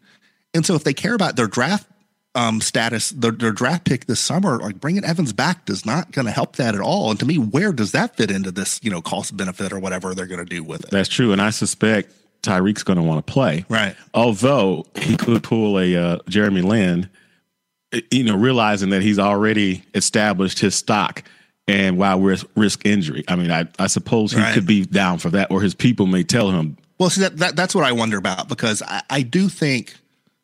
And 0.54 0.64
so 0.66 0.74
if 0.74 0.84
they 0.84 0.92
care 0.94 1.14
about 1.14 1.36
their 1.36 1.46
draft 1.46 1.86
um, 2.34 2.60
status, 2.60 3.10
their, 3.10 3.30
their 3.30 3.52
draft 3.52 3.84
pick 3.84 4.06
this 4.06 4.20
summer, 4.20 4.58
like 4.58 4.80
bringing 4.80 5.04
Evans 5.04 5.32
back 5.32 5.66
does 5.66 5.84
not 5.84 6.12
going 6.12 6.24
to 6.26 6.30
help 6.32 6.56
that 6.56 6.74
at 6.74 6.80
all. 6.80 7.10
And 7.10 7.20
to 7.20 7.26
me, 7.26 7.36
where 7.36 7.72
does 7.72 7.92
that 7.92 8.16
fit 8.16 8.30
into 8.30 8.50
this, 8.50 8.80
you 8.82 8.90
know, 8.90 9.02
cost 9.02 9.36
benefit 9.36 9.72
or 9.72 9.78
whatever 9.78 10.14
they're 10.14 10.26
going 10.26 10.44
to 10.44 10.46
do 10.46 10.64
with 10.64 10.84
it? 10.84 10.90
That's 10.90 11.08
true, 11.10 11.32
and 11.32 11.42
I 11.42 11.50
suspect 11.50 12.12
Tyreke's 12.42 12.82
going 12.84 12.96
to 12.96 13.02
want 13.02 13.24
to 13.26 13.32
play. 13.32 13.64
Right. 13.68 13.94
Although 14.14 14.86
he 14.96 15.16
could 15.16 15.42
pull 15.42 15.78
a 15.78 15.94
uh, 15.94 16.18
Jeremy 16.28 16.62
Lin, 16.62 17.10
eh, 17.92 18.00
you 18.10 18.24
know, 18.24 18.36
realizing 18.36 18.90
that 18.90 19.02
he's 19.02 19.18
already 19.18 19.84
established 19.94 20.58
his 20.58 20.74
stock, 20.74 21.22
and 21.68 21.98
while 21.98 22.18
we're 22.18 22.38
risk 22.56 22.84
injury, 22.86 23.24
I 23.28 23.36
mean, 23.36 23.50
I, 23.50 23.68
I 23.78 23.86
suppose 23.88 24.32
he 24.32 24.40
Right. 24.40 24.54
could 24.54 24.66
be 24.66 24.84
down 24.86 25.18
for 25.18 25.30
that, 25.30 25.50
or 25.50 25.60
his 25.60 25.74
people 25.74 26.06
may 26.06 26.24
tell 26.24 26.50
him, 26.50 26.76
Well, 26.98 27.10
see 27.10 27.20
that, 27.20 27.36
that 27.36 27.56
that's 27.56 27.74
what 27.74 27.84
I 27.84 27.92
wonder 27.92 28.16
about 28.16 28.48
because 28.48 28.82
I, 28.82 29.02
I 29.10 29.22
do 29.22 29.48
think 29.48 29.94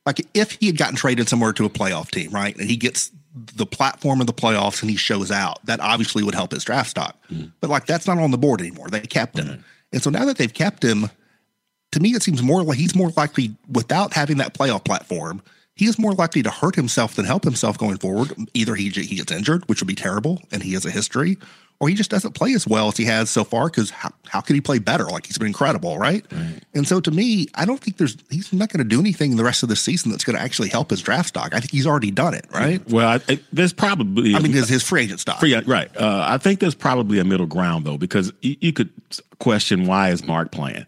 like 0.09 0.27
if 0.33 0.53
he 0.53 0.67
had 0.67 0.79
gotten 0.79 0.97
traded 0.97 1.29
somewhere 1.29 1.53
to 1.53 1.67
a 1.67 1.69
playoff 1.69 2.11
team, 2.11 2.31
right, 2.31 2.57
and 2.57 2.69
he 2.69 2.77
gets 2.77 3.11
the 3.35 3.67
platform 3.67 4.23
of 4.23 4.27
the 4.27 4.33
playoffs 4.33 4.81
and 4.81 4.91
he 4.91 4.97
shows 4.97 5.31
out, 5.31 5.65
that 5.67 5.81
obviously 5.81 6.23
would 6.23 6.35
help 6.35 6.51
his 6.51 6.65
draft 6.65 6.89
stock. 6.89 7.15
Hmm. 7.29 7.45
But 7.61 7.69
like 7.69 7.85
that's 7.85 8.07
not 8.07 8.17
on 8.17 8.31
the 8.31 8.39
board 8.39 8.63
anymore. 8.63 8.89
They 8.89 9.01
kept 9.01 9.39
him, 9.39 9.63
and 9.93 10.03
so 10.03 10.09
now 10.09 10.25
that 10.25 10.39
they've 10.39 10.53
kept 10.53 10.83
him, 10.83 11.11
to 11.93 12.01
me 12.01 12.15
it 12.15 12.23
seems 12.23 12.43
more 12.43 12.63
like 12.63 12.79
he's 12.79 12.95
more 12.95 13.11
likely 13.19 13.55
without 13.71 14.15
having 14.15 14.39
that 14.39 14.55
playoff 14.55 14.83
platform. 14.83 15.43
He 15.79 15.87
is 15.87 15.97
more 15.99 16.13
likely 16.13 16.43
to 16.43 16.51
hurt 16.51 16.75
himself 16.75 17.15
than 17.15 17.25
help 17.25 17.45
himself 17.45 17.79
going 17.79 17.99
forward. 17.99 18.35
Either 18.53 18.75
he 18.75 18.89
he 18.91 19.15
gets 19.17 19.31
injured, 19.31 19.67
which 19.69 19.81
would 19.81 19.87
be 19.87 19.95
terrible, 19.95 20.43
and 20.51 20.61
he 20.63 20.73
has 20.73 20.85
a 20.85 20.91
history, 20.91 21.39
or 21.79 21.89
he 21.89 21.95
just 21.95 22.11
doesn't 22.11 22.33
play 22.33 22.53
as 22.55 22.67
well 22.67 22.89
as 22.89 22.97
he 22.97 23.05
has 23.05 23.31
so 23.31 23.45
far. 23.45 23.67
Because 23.69 23.91
how, 23.91 24.11
how 24.27 24.41
could 24.41 24.55
he 24.55 24.61
play 24.61 24.81
better? 24.81 25.05
Like 25.05 25.27
he's 25.27 25.39
been 25.39 25.47
incredible, 25.47 25.97
right? 25.97 26.27
And 26.75 26.87
so 26.89 26.99
to 27.01 27.13
me, 27.13 27.47
I 27.55 27.65
don't 27.65 27.81
think 27.81 27.97
there's 27.97 28.17
he's 28.29 28.53
not 28.53 28.71
going 28.71 28.79
to 28.83 28.89
do 28.89 28.99
anything 28.99 29.37
the 29.37 29.45
rest 29.45 29.63
of 29.63 29.69
the 29.69 29.77
season 29.77 30.11
that's 30.11 30.25
going 30.25 30.37
to 30.37 30.43
actually 30.43 30.69
help 30.69 30.91
his 30.91 31.01
draft 31.01 31.29
stock. 31.29 31.55
I 31.55 31.61
think 31.61 31.71
he's 31.71 31.87
already 31.87 32.11
done 32.11 32.35
it, 32.35 32.47
right? 32.53 32.85
"Well, 32.91 33.21
I, 33.29 33.39
there's 33.53 33.73
probably 33.73 34.35
I 34.35 34.41
mean, 34.41 34.51
there's 34.51 34.69
his 34.69 34.83
free 34.83 35.03
agent 35.03 35.21
stock. 35.21 35.39
Free, 35.39 35.55
right. 35.55 35.97
Uh, 35.97 36.25
I 36.29 36.39
think 36.39 36.59
there's 36.59 36.75
probably 36.75 37.21
a 37.21 37.25
middle 37.25 37.47
ground 37.47 37.85
though, 37.85 37.99
because 37.99 38.33
you, 38.41 38.57
you 38.61 38.73
could 38.73 38.91
question 39.39 39.87
why 39.87 40.11
is 40.11 40.25
Mark 40.27 40.51
playing? 40.51 40.87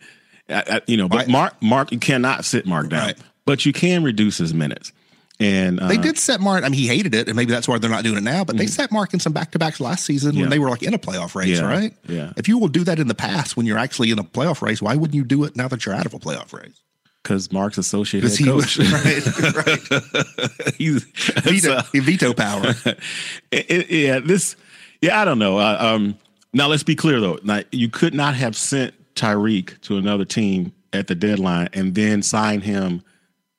I, 0.48 0.80
you 0.88 0.96
know, 0.96 1.08
but 1.08 1.18
Right. 1.18 1.28
Mark, 1.28 1.62
Mark, 1.62 1.92
you 1.92 2.00
cannot 2.00 2.44
sit 2.44 2.66
Mark 2.66 2.88
down, 2.88 3.06
Right. 3.06 3.18
But 3.46 3.64
you 3.66 3.72
can 3.72 4.02
reduce 4.04 4.38
his 4.38 4.52
minutes. 4.54 4.92
And 5.38 5.80
uh, 5.80 5.88
They 5.88 5.96
did 5.96 6.18
set 6.18 6.38
Mark. 6.40 6.64
I 6.64 6.68
mean, 6.68 6.78
he 6.78 6.86
hated 6.86 7.14
it, 7.14 7.26
and 7.26 7.34
maybe 7.34 7.50
that's 7.50 7.66
why 7.66 7.78
they're 7.78 7.88
not 7.88 8.04
doing 8.04 8.18
it 8.18 8.22
now. 8.22 8.44
But 8.44 8.58
they 8.58 8.66
set 8.66 8.92
Mark 8.92 9.14
in 9.14 9.20
some 9.20 9.32
back 9.32 9.52
to 9.52 9.58
backs 9.58 9.80
last 9.80 10.04
season. 10.04 10.34
Yeah. 10.34 10.42
when 10.42 10.50
they 10.50 10.58
were 10.58 10.68
like 10.68 10.82
in 10.82 10.92
a 10.92 10.98
playoff 10.98 11.34
race, 11.34 11.58
Yeah. 11.58 11.66
right? 11.66 11.94
Yeah. 12.06 12.32
If 12.36 12.46
you 12.46 12.58
will 12.58 12.68
do 12.68 12.84
that 12.84 12.98
in 12.98 13.08
the 13.08 13.14
past 13.14 13.56
when 13.56 13.64
you're 13.64 13.78
actually 13.78 14.10
in 14.10 14.18
a 14.18 14.22
playoff 14.24 14.60
race, 14.60 14.82
why 14.82 14.94
wouldn't 14.96 15.14
you 15.14 15.24
do 15.24 15.44
it 15.44 15.56
now 15.56 15.66
that 15.68 15.86
you're 15.86 15.94
out 15.94 16.04
of 16.06 16.12
a 16.14 16.18
playoff 16.18 16.52
race? 16.52 16.80
because 17.22 17.52
Mark's 17.52 17.76
associate 17.76 18.22
head 18.24 18.32
Because 18.38 18.38
he 18.38 18.44
coach. 18.46 18.78
right, 19.54 19.66
right. 19.66 20.74
He's 20.76 21.04
Veto, 21.42 21.82
veto 21.92 22.32
power. 22.32 22.74
it- 23.50 23.70
it- 23.70 23.90
yeah, 23.90 24.20
this. 24.20 24.56
Yeah, 25.02 25.20
I 25.20 25.24
don't 25.26 25.38
know. 25.38 25.58
Uh, 25.58 25.76
um, 25.80 26.16
now 26.54 26.66
let's 26.68 26.82
be 26.82 26.96
clear 26.96 27.20
though. 27.20 27.38
Now, 27.44 27.60
you 27.72 27.88
could 27.90 28.14
not 28.14 28.34
have 28.36 28.56
sent 28.56 28.94
Tyreke 29.14 29.78
to 29.82 29.98
another 29.98 30.24
team 30.24 30.72
at 30.94 31.08
the 31.08 31.14
deadline 31.14 31.68
and 31.74 31.94
then 31.94 32.22
sign 32.22 32.62
him 32.62 33.02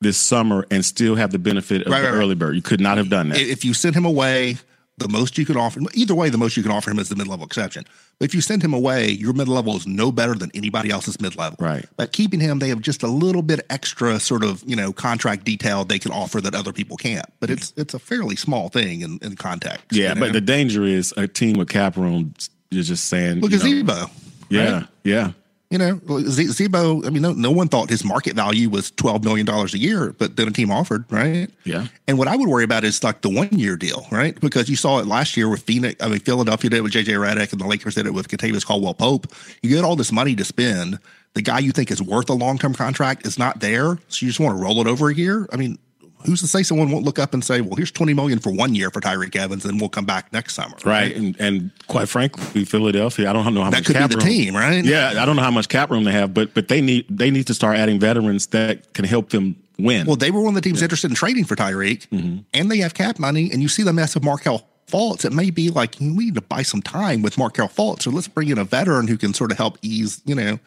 this 0.02 0.18
summer 0.18 0.66
and 0.70 0.84
still 0.84 1.16
have 1.16 1.32
the 1.32 1.40
benefit 1.40 1.84
of 1.84 1.92
Right, 1.92 2.02
the 2.02 2.08
right, 2.12 2.14
early 2.18 2.36
bird. 2.36 2.56
You 2.56 2.62
could 2.62 2.82
not 2.82 2.98
have 2.98 3.10
done 3.10 3.30
that. 3.30 3.40
if 3.40 3.64
you 3.64 3.74
send 3.74 3.96
him 3.96 4.06
away, 4.06 4.58
the 4.98 5.08
most 5.08 5.38
you 5.38 5.46
can 5.46 5.58
offer 5.58 5.80
either 5.94 6.14
way, 6.14 6.30
the 6.30 6.38
most 6.38 6.58
you 6.58 6.64
can 6.64 6.72
offer 6.72 6.92
him 6.92 7.00
is 7.00 7.10
the 7.10 7.16
mid 7.16 7.28
level 7.28 7.46
exception. 7.46 7.86
But 8.20 8.26
if 8.26 8.36
you 8.36 8.42
send 8.42 8.62
him 8.62 8.74
away, 8.74 9.10
your 9.10 9.34
mid 9.34 9.48
level 9.48 9.76
is 9.76 9.88
no 9.88 10.12
better 10.12 10.36
than 10.36 10.52
anybody 10.54 10.92
else's 10.92 11.20
mid 11.20 11.36
level. 11.36 11.56
Right. 11.60 11.86
But 11.98 12.12
keeping 12.12 12.40
him, 12.40 12.60
they 12.60 12.70
have 12.70 12.82
just 12.82 13.02
a 13.02 13.08
little 13.08 13.42
bit 13.42 13.62
extra 13.70 14.20
sort 14.20 14.44
of 14.44 14.64
you 14.68 14.76
know 14.76 14.92
contract 14.94 15.44
detail 15.44 15.86
they 15.86 15.98
can 15.98 16.12
offer 16.12 16.40
that 16.42 16.54
other 16.54 16.74
people 16.74 16.98
can't. 16.98 17.26
But 17.40 17.50
it's 17.50 17.74
it's 17.78 17.94
a 17.94 18.00
fairly 18.00 18.36
small 18.36 18.70
thing 18.70 19.02
in, 19.02 19.18
in 19.22 19.36
context. 19.36 19.86
yeah, 19.92 20.10
you 20.10 20.16
know? 20.16 20.22
but 20.22 20.34
the 20.34 20.42
danger 20.42 20.84
is 20.84 21.14
a 21.18 21.28
team 21.28 21.58
with 21.58 21.70
cap 21.70 21.96
room 21.98 22.34
is 22.72 22.88
just 22.88 23.06
saying, 23.06 23.40
look 23.40 23.54
at 23.54 23.60
Z-Bo. 23.62 24.06
Yeah, 24.50 24.72
right? 24.72 24.88
yeah. 25.04 25.32
You 25.72 25.78
know, 25.78 26.00
Z-Bo. 26.28 27.04
I 27.06 27.10
mean, 27.10 27.22
no, 27.22 27.32
no 27.32 27.50
one 27.50 27.70
thought 27.70 27.90
his 27.90 28.04
market 28.04 28.36
value 28.36 28.70
was 28.70 28.92
twelve 28.92 29.24
million 29.24 29.46
dollars 29.46 29.74
a 29.74 29.78
year, 29.78 30.14
but 30.18 30.36
then 30.36 30.50
a 30.50 30.52
team 30.52 30.70
offered, 30.70 31.06
right? 31.10 31.50
Yeah. 31.64 31.88
And 32.08 32.18
what 32.18 32.28
I 32.28 32.36
would 32.36 32.50
worry 32.50 32.66
about 32.66 32.84
is 32.84 33.04
like 33.04 33.22
the 33.22 33.30
one 33.30 33.48
year 33.58 33.78
deal, 33.78 34.06
right? 34.12 34.40
Because 34.40 34.70
you 34.70 34.76
saw 34.76 35.00
it 35.00 35.08
last 35.08 35.38
year 35.38 35.48
with 35.50 35.64
Phoenix. 35.64 35.96
I 36.04 36.10
mean, 36.10 36.20
Philadelphia 36.20 36.70
did 36.70 36.78
it 36.78 36.82
with 36.82 36.92
JJ 36.92 37.14
Redick, 37.18 37.54
and 37.54 37.62
the 37.62 37.68
Lakers 37.68 37.96
did 37.96 38.06
it 38.06 38.14
with 38.14 38.28
Kentavious 38.28 38.66
Caldwell 38.66 38.94
Pope. 38.94 39.28
You 39.64 39.70
get 39.70 39.86
all 39.86 39.96
this 39.96 40.12
money 40.12 40.36
to 40.36 40.44
spend. 40.44 41.00
the 41.34 41.42
guy 41.42 41.60
you 41.60 41.72
think 41.72 41.92
is 41.92 42.02
worth 42.02 42.30
a 42.30 42.34
long 42.34 42.58
term 42.58 42.74
contract 42.74 43.26
is 43.26 43.40
not 43.40 43.62
there, 43.62 43.98
so 44.10 44.26
you 44.26 44.30
just 44.30 44.40
want 44.40 44.58
to 44.58 44.62
roll 44.62 44.82
it 44.82 44.88
over 44.88 45.10
a 45.10 45.16
year. 45.16 45.48
I 45.54 45.56
mean, 45.56 45.80
who's 46.26 46.42
to 46.42 46.48
say 46.48 46.64
someone 46.64 46.92
won't 46.92 47.06
look 47.06 47.20
up 47.20 47.34
and 47.34 47.44
say, 47.44 47.62
"Well, 47.62 47.76
here's 47.76 47.92
twenty 47.92 48.14
million 48.14 48.40
for 48.40 48.52
one 48.52 48.76
year 48.76 48.90
for 48.90 49.02
Tyreke 49.02 49.36
Evans, 49.36 49.66
and 49.66 49.80
we'll 49.80 49.90
come 49.90 50.06
back 50.06 50.32
next 50.34 50.54
summer." 50.56 50.76
Right. 50.86 51.16
And, 51.16 51.40
and 51.40 51.72
quite 51.88 52.10
frankly, 52.10 52.66
Philadelphia, 52.66 53.30
I 53.30 53.34
don't 53.34 53.54
know 53.54 53.64
how 53.64 53.70
That 53.70 53.78
much 53.78 53.86
could 53.86 53.94
be 53.94 54.00
cap 54.00 54.10
the 54.12 54.18
room- 54.18 54.26
team, 54.28 54.56
right? 54.56 54.84
Yeah, 54.84 55.14
I 55.22 55.26
don't 55.26 55.36
know 55.36 55.42
how 55.44 55.52
much 55.52 55.70
cap 55.70 55.90
room 55.92 56.04
they 56.04 56.12
have, 56.12 56.34
but 56.34 56.54
but 56.54 56.68
they 56.68 56.82
need 56.82 57.06
they 57.10 57.32
need 57.32 57.48
to 57.48 57.54
start 57.54 57.78
adding 57.78 58.00
veterans 58.00 58.48
that 58.48 58.94
can 58.94 59.06
help 59.06 59.30
them 59.30 59.56
win. 59.78 60.06
Well, 60.06 60.16
they 60.16 60.32
were 60.32 60.42
one 60.42 60.50
of 60.50 60.56
the 60.56 60.62
teams 60.62 60.82
interested 60.82 61.10
in 61.12 61.16
trading 61.16 61.46
for 61.46 61.56
Tyreke, 61.56 62.08
Mm-hmm. 62.10 62.38
and 62.54 62.70
they 62.72 62.78
have 62.78 62.94
cap 62.94 63.20
money. 63.20 63.50
And 63.52 63.62
you 63.62 63.68
see 63.68 63.84
the 63.84 63.94
mess 63.94 64.16
of 64.16 64.24
Markelle 64.24 64.68
Fultz. 64.88 65.26
It 65.26 65.32
may 65.34 65.50
be 65.50 65.70
like 65.70 65.96
we 66.00 66.08
need 66.10 66.36
to 66.36 66.42
buy 66.42 66.62
some 66.64 66.82
time 66.82 67.22
with 67.22 67.38
Markelle 67.38 67.70
Fultz, 67.70 68.04
so 68.04 68.12
let's 68.12 68.28
bring 68.28 68.50
in 68.50 68.58
a 68.58 68.64
veteran 68.66 69.08
who 69.08 69.18
can 69.18 69.34
sort 69.34 69.52
of 69.52 69.58
help 69.58 69.78
ease. 69.82 70.22
You 70.26 70.36
know, 70.36 70.60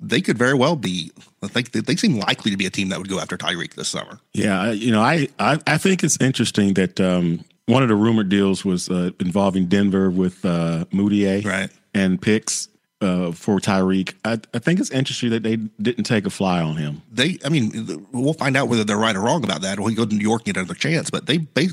they 0.00 0.20
could 0.20 0.38
very 0.38 0.54
well 0.54 0.76
be. 0.76 1.12
I 1.42 1.48
think 1.48 1.72
they, 1.72 1.80
they 1.80 1.96
seem 1.96 2.18
likely 2.18 2.50
to 2.50 2.56
be 2.56 2.66
a 2.66 2.70
team 2.70 2.88
that 2.88 2.98
would 2.98 3.08
go 3.08 3.20
after 3.20 3.36
Tyreke 3.36 3.74
this 3.74 3.88
summer. 3.88 4.18
Yeah, 4.32 4.70
you 4.72 4.90
know, 4.90 5.00
I, 5.02 5.28
I 5.38 5.58
I 5.66 5.78
think 5.78 6.02
it's 6.04 6.16
interesting 6.20 6.74
that 6.74 7.00
um, 7.00 7.44
one 7.66 7.82
of 7.82 7.88
the 7.88 7.96
rumored 7.96 8.28
deals 8.28 8.64
was 8.64 8.88
uh, 8.88 9.10
involving 9.20 9.66
Denver 9.66 10.10
with 10.10 10.44
uh, 10.44 10.84
Mudiay 10.92 11.44
Right. 11.44 11.70
and 11.94 12.20
picks 12.20 12.68
uh, 13.00 13.32
for 13.32 13.58
Tyreke. 13.60 14.14
I, 14.24 14.38
I 14.52 14.58
think 14.58 14.80
it's 14.80 14.90
interesting 14.90 15.30
that 15.30 15.42
they 15.42 15.56
didn't 15.56 16.04
take 16.04 16.26
a 16.26 16.30
fly 16.30 16.60
on 16.60 16.76
him. 16.76 17.00
They, 17.10 17.38
I 17.44 17.48
mean, 17.48 18.06
we'll 18.12 18.34
find 18.34 18.56
out 18.56 18.68
whether 18.68 18.84
they're 18.84 18.98
right 18.98 19.16
or 19.16 19.20
wrong 19.20 19.42
about 19.44 19.62
that. 19.62 19.78
Or 19.78 19.88
he 19.88 19.94
go 19.96 20.04
to 20.04 20.14
New 20.14 20.22
York 20.22 20.42
and 20.42 20.54
get 20.54 20.56
another 20.58 20.74
chance. 20.74 21.08
But 21.10 21.26
they, 21.26 21.38
they 21.54 21.68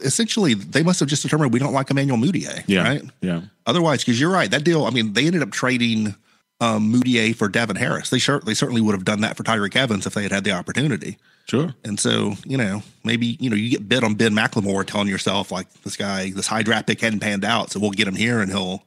essentially 0.00 0.54
they 0.54 0.82
must 0.82 0.98
have 1.00 1.08
just 1.08 1.22
determined 1.22 1.52
we 1.52 1.58
don't 1.60 1.72
like 1.72 1.90
Emmanuel 1.90 2.18
Mudiay. 2.18 2.64
Yeah, 2.66 2.82
right. 2.82 3.02
yeah, 3.20 3.42
Otherwise, 3.66 4.02
because 4.04 4.20
you're 4.20 4.32
right, 4.32 4.50
that 4.50 4.64
deal. 4.64 4.84
I 4.86 4.90
mean, 4.90 5.12
they 5.12 5.26
ended 5.26 5.42
up 5.42 5.50
trading 5.52 6.16
um, 6.62 6.92
Mudiay 6.92 7.34
for 7.34 7.48
Devin 7.48 7.76
Harris. 7.76 8.10
They 8.10 8.18
sure 8.18 8.40
they 8.40 8.54
certainly 8.54 8.80
would 8.80 8.94
have 8.94 9.04
done 9.04 9.20
that 9.22 9.36
for 9.36 9.42
Tyreke 9.42 9.76
Evans 9.76 10.06
if 10.06 10.14
they 10.14 10.22
had 10.22 10.32
had 10.32 10.44
the 10.44 10.52
opportunity. 10.52 11.18
sure. 11.48 11.74
And 11.84 11.98
so, 11.98 12.34
you 12.46 12.56
know, 12.56 12.82
maybe 13.04 13.36
you 13.40 13.50
know 13.50 13.56
you 13.56 13.70
get 13.70 13.88
bid 13.88 14.04
on 14.04 14.14
Ben 14.14 14.32
McLemore, 14.32 14.86
telling 14.86 15.08
yourself 15.08 15.50
like 15.50 15.66
this 15.82 15.96
guy, 15.96 16.30
this 16.30 16.46
high 16.46 16.62
draft 16.62 16.86
pick 16.86 17.00
hadn't 17.00 17.20
panned 17.20 17.44
out, 17.44 17.70
so 17.70 17.80
we'll 17.80 17.90
get 17.90 18.06
him 18.06 18.14
here, 18.14 18.40
and 18.40 18.50
he'll, 18.50 18.84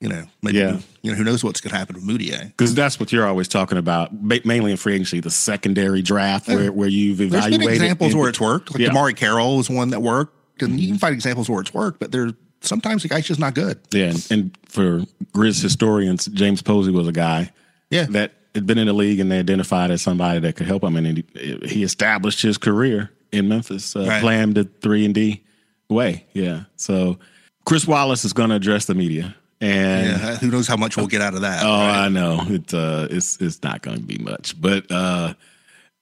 you 0.00 0.08
know, 0.08 0.24
maybe 0.42 0.58
Yeah. 0.58 0.80
you 1.02 1.10
know 1.12 1.16
who 1.16 1.24
knows 1.24 1.42
what's 1.42 1.60
going 1.62 1.70
to 1.72 1.78
happen 1.78 1.96
with 1.96 2.04
Mudiay. 2.04 2.48
Because 2.48 2.74
that's 2.74 3.00
what 3.00 3.10
you're 3.12 3.26
always 3.26 3.48
talking 3.48 3.78
about, 3.78 4.12
ma- 4.12 4.36
mainly 4.44 4.70
in 4.72 4.76
free 4.76 4.94
agency, 4.94 5.20
the 5.20 5.30
secondary 5.30 6.02
draft 6.02 6.46
where, 6.48 6.70
where 6.72 6.88
you've 6.88 7.18
There's 7.18 7.32
evaluated. 7.32 7.60
been 7.60 7.70
examples 7.72 8.12
and- 8.12 8.20
where 8.20 8.28
it's 8.28 8.40
worked. 8.40 8.72
Like 8.72 8.80
Yeah. 8.82 8.88
DeMarre 8.90 9.16
Carroll 9.16 9.56
was 9.56 9.70
one 9.70 9.88
that 9.90 10.02
worked, 10.02 10.62
and 10.62 10.78
you 10.78 10.88
can 10.88 10.98
find 10.98 11.14
examples 11.14 11.48
where 11.48 11.60
it's 11.62 11.72
worked, 11.72 12.00
but 12.00 12.12
there's 12.12 12.32
sometimes 12.64 13.02
the 13.02 13.08
guy's 13.08 13.26
just 13.26 13.40
not 13.40 13.54
good. 13.54 13.78
Yeah, 13.92 14.06
and, 14.10 14.26
and 14.30 14.58
for 14.66 15.00
Grizz 15.32 15.62
historians, 15.62 16.26
James 16.26 16.62
Posey 16.62 16.90
was 16.90 17.06
a 17.08 17.12
guy 17.12 17.50
Yeah. 17.90 18.06
that 18.10 18.32
had 18.54 18.66
been 18.66 18.78
in 18.78 18.86
the 18.86 18.92
league 18.92 19.20
and 19.20 19.30
they 19.30 19.38
identified 19.38 19.90
as 19.90 20.02
somebody 20.02 20.38
that 20.40 20.56
could 20.56 20.66
help 20.66 20.84
him, 20.84 20.96
and 20.96 21.18
he, 21.18 21.58
he 21.66 21.82
established 21.82 22.40
his 22.42 22.56
career 22.58 23.10
in 23.32 23.48
Memphis, 23.48 23.96
uh, 23.96 24.04
Right. 24.06 24.20
playing 24.20 24.54
the 24.54 24.64
three 24.64 25.04
and 25.04 25.14
D 25.14 25.42
way. 25.88 26.24
Yeah, 26.34 26.64
so 26.76 27.18
Chris 27.66 27.86
Wallace 27.86 28.24
is 28.24 28.32
going 28.32 28.50
to 28.50 28.56
address 28.56 28.84
the 28.86 28.94
media, 28.94 29.34
and 29.60 30.06
Yeah, 30.06 30.36
who 30.36 30.50
knows 30.50 30.68
how 30.68 30.76
much 30.76 30.96
we'll 30.96 31.06
get 31.08 31.20
out 31.22 31.34
of 31.34 31.40
that? 31.40 31.62
Oh, 31.64 31.68
right? 31.68 32.04
I 32.04 32.08
know. 32.08 32.40
It's 32.48 32.72
uh 32.74 33.08
it's 33.10 33.38
it's 33.40 33.62
not 33.62 33.82
gonna 33.82 34.00
be 34.00 34.18
much. 34.18 34.60
But 34.60 34.90
uh 34.90 35.34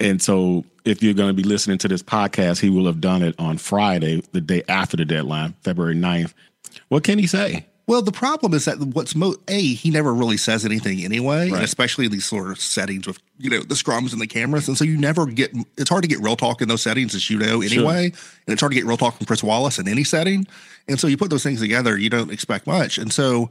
and 0.01 0.21
so 0.21 0.65
if 0.85 1.03
you're 1.03 1.15
gonna 1.15 1.33
be 1.33 1.43
listening 1.45 1.79
to 1.79 1.89
this 1.89 2.03
podcast, 2.03 2.61
he 2.61 2.69
will 2.71 2.87
have 2.87 3.01
done 3.01 3.23
it 3.23 3.35
on 3.39 3.57
Friday, 3.59 4.23
the 4.33 4.41
day 4.41 4.63
after 4.69 4.97
the 4.97 5.05
deadline, 5.05 5.55
February 5.63 5.95
9th. 5.95 6.33
What 6.93 7.05
can 7.05 7.19
he 7.19 7.27
say? 7.27 7.65
Well, 7.87 8.03
the 8.03 8.13
problem 8.13 8.53
is 8.53 8.67
that 8.67 8.79
what's 8.79 9.15
mo 9.17 9.35
a 9.49 9.61
he 9.61 9.89
never 9.91 10.13
really 10.13 10.37
says 10.37 10.67
anything 10.67 11.03
anyway, 11.05 11.45
and 11.45 11.53
Right. 11.53 11.65
especially 11.65 12.05
in 12.05 12.13
these 12.13 12.27
sort 12.27 12.51
of 12.51 12.61
settings 12.61 13.07
with 13.07 13.19
you 13.39 13.49
know 13.49 13.61
the 13.61 13.75
scrums 13.75 14.13
and 14.13 14.21
the 14.21 14.27
cameras, 14.27 14.69
and 14.69 14.77
so 14.77 14.85
you 14.85 14.99
never 14.99 15.25
get. 15.25 15.53
It's 15.79 15.89
hard 15.89 16.03
to 16.03 16.09
get 16.09 16.21
real 16.21 16.37
talk 16.37 16.61
in 16.61 16.69
those 16.69 16.83
settings, 16.83 17.15
as 17.15 17.31
you 17.31 17.39
know 17.39 17.63
anyway, 17.63 18.05
and 18.07 18.53
it's 18.53 18.61
hard 18.61 18.73
to 18.73 18.77
get 18.79 18.85
real 18.85 18.99
talk 18.99 19.17
from 19.17 19.25
Chris 19.25 19.43
Wallace 19.43 19.79
in 19.79 19.89
any 19.89 20.05
setting, 20.05 20.47
and 20.87 21.01
so 21.01 21.07
you 21.07 21.17
put 21.17 21.31
those 21.31 21.43
things 21.43 21.61
together, 21.61 21.97
you 21.97 22.11
don't 22.11 22.31
expect 22.31 22.67
much, 22.67 22.99
and 22.99 23.11
so 23.11 23.49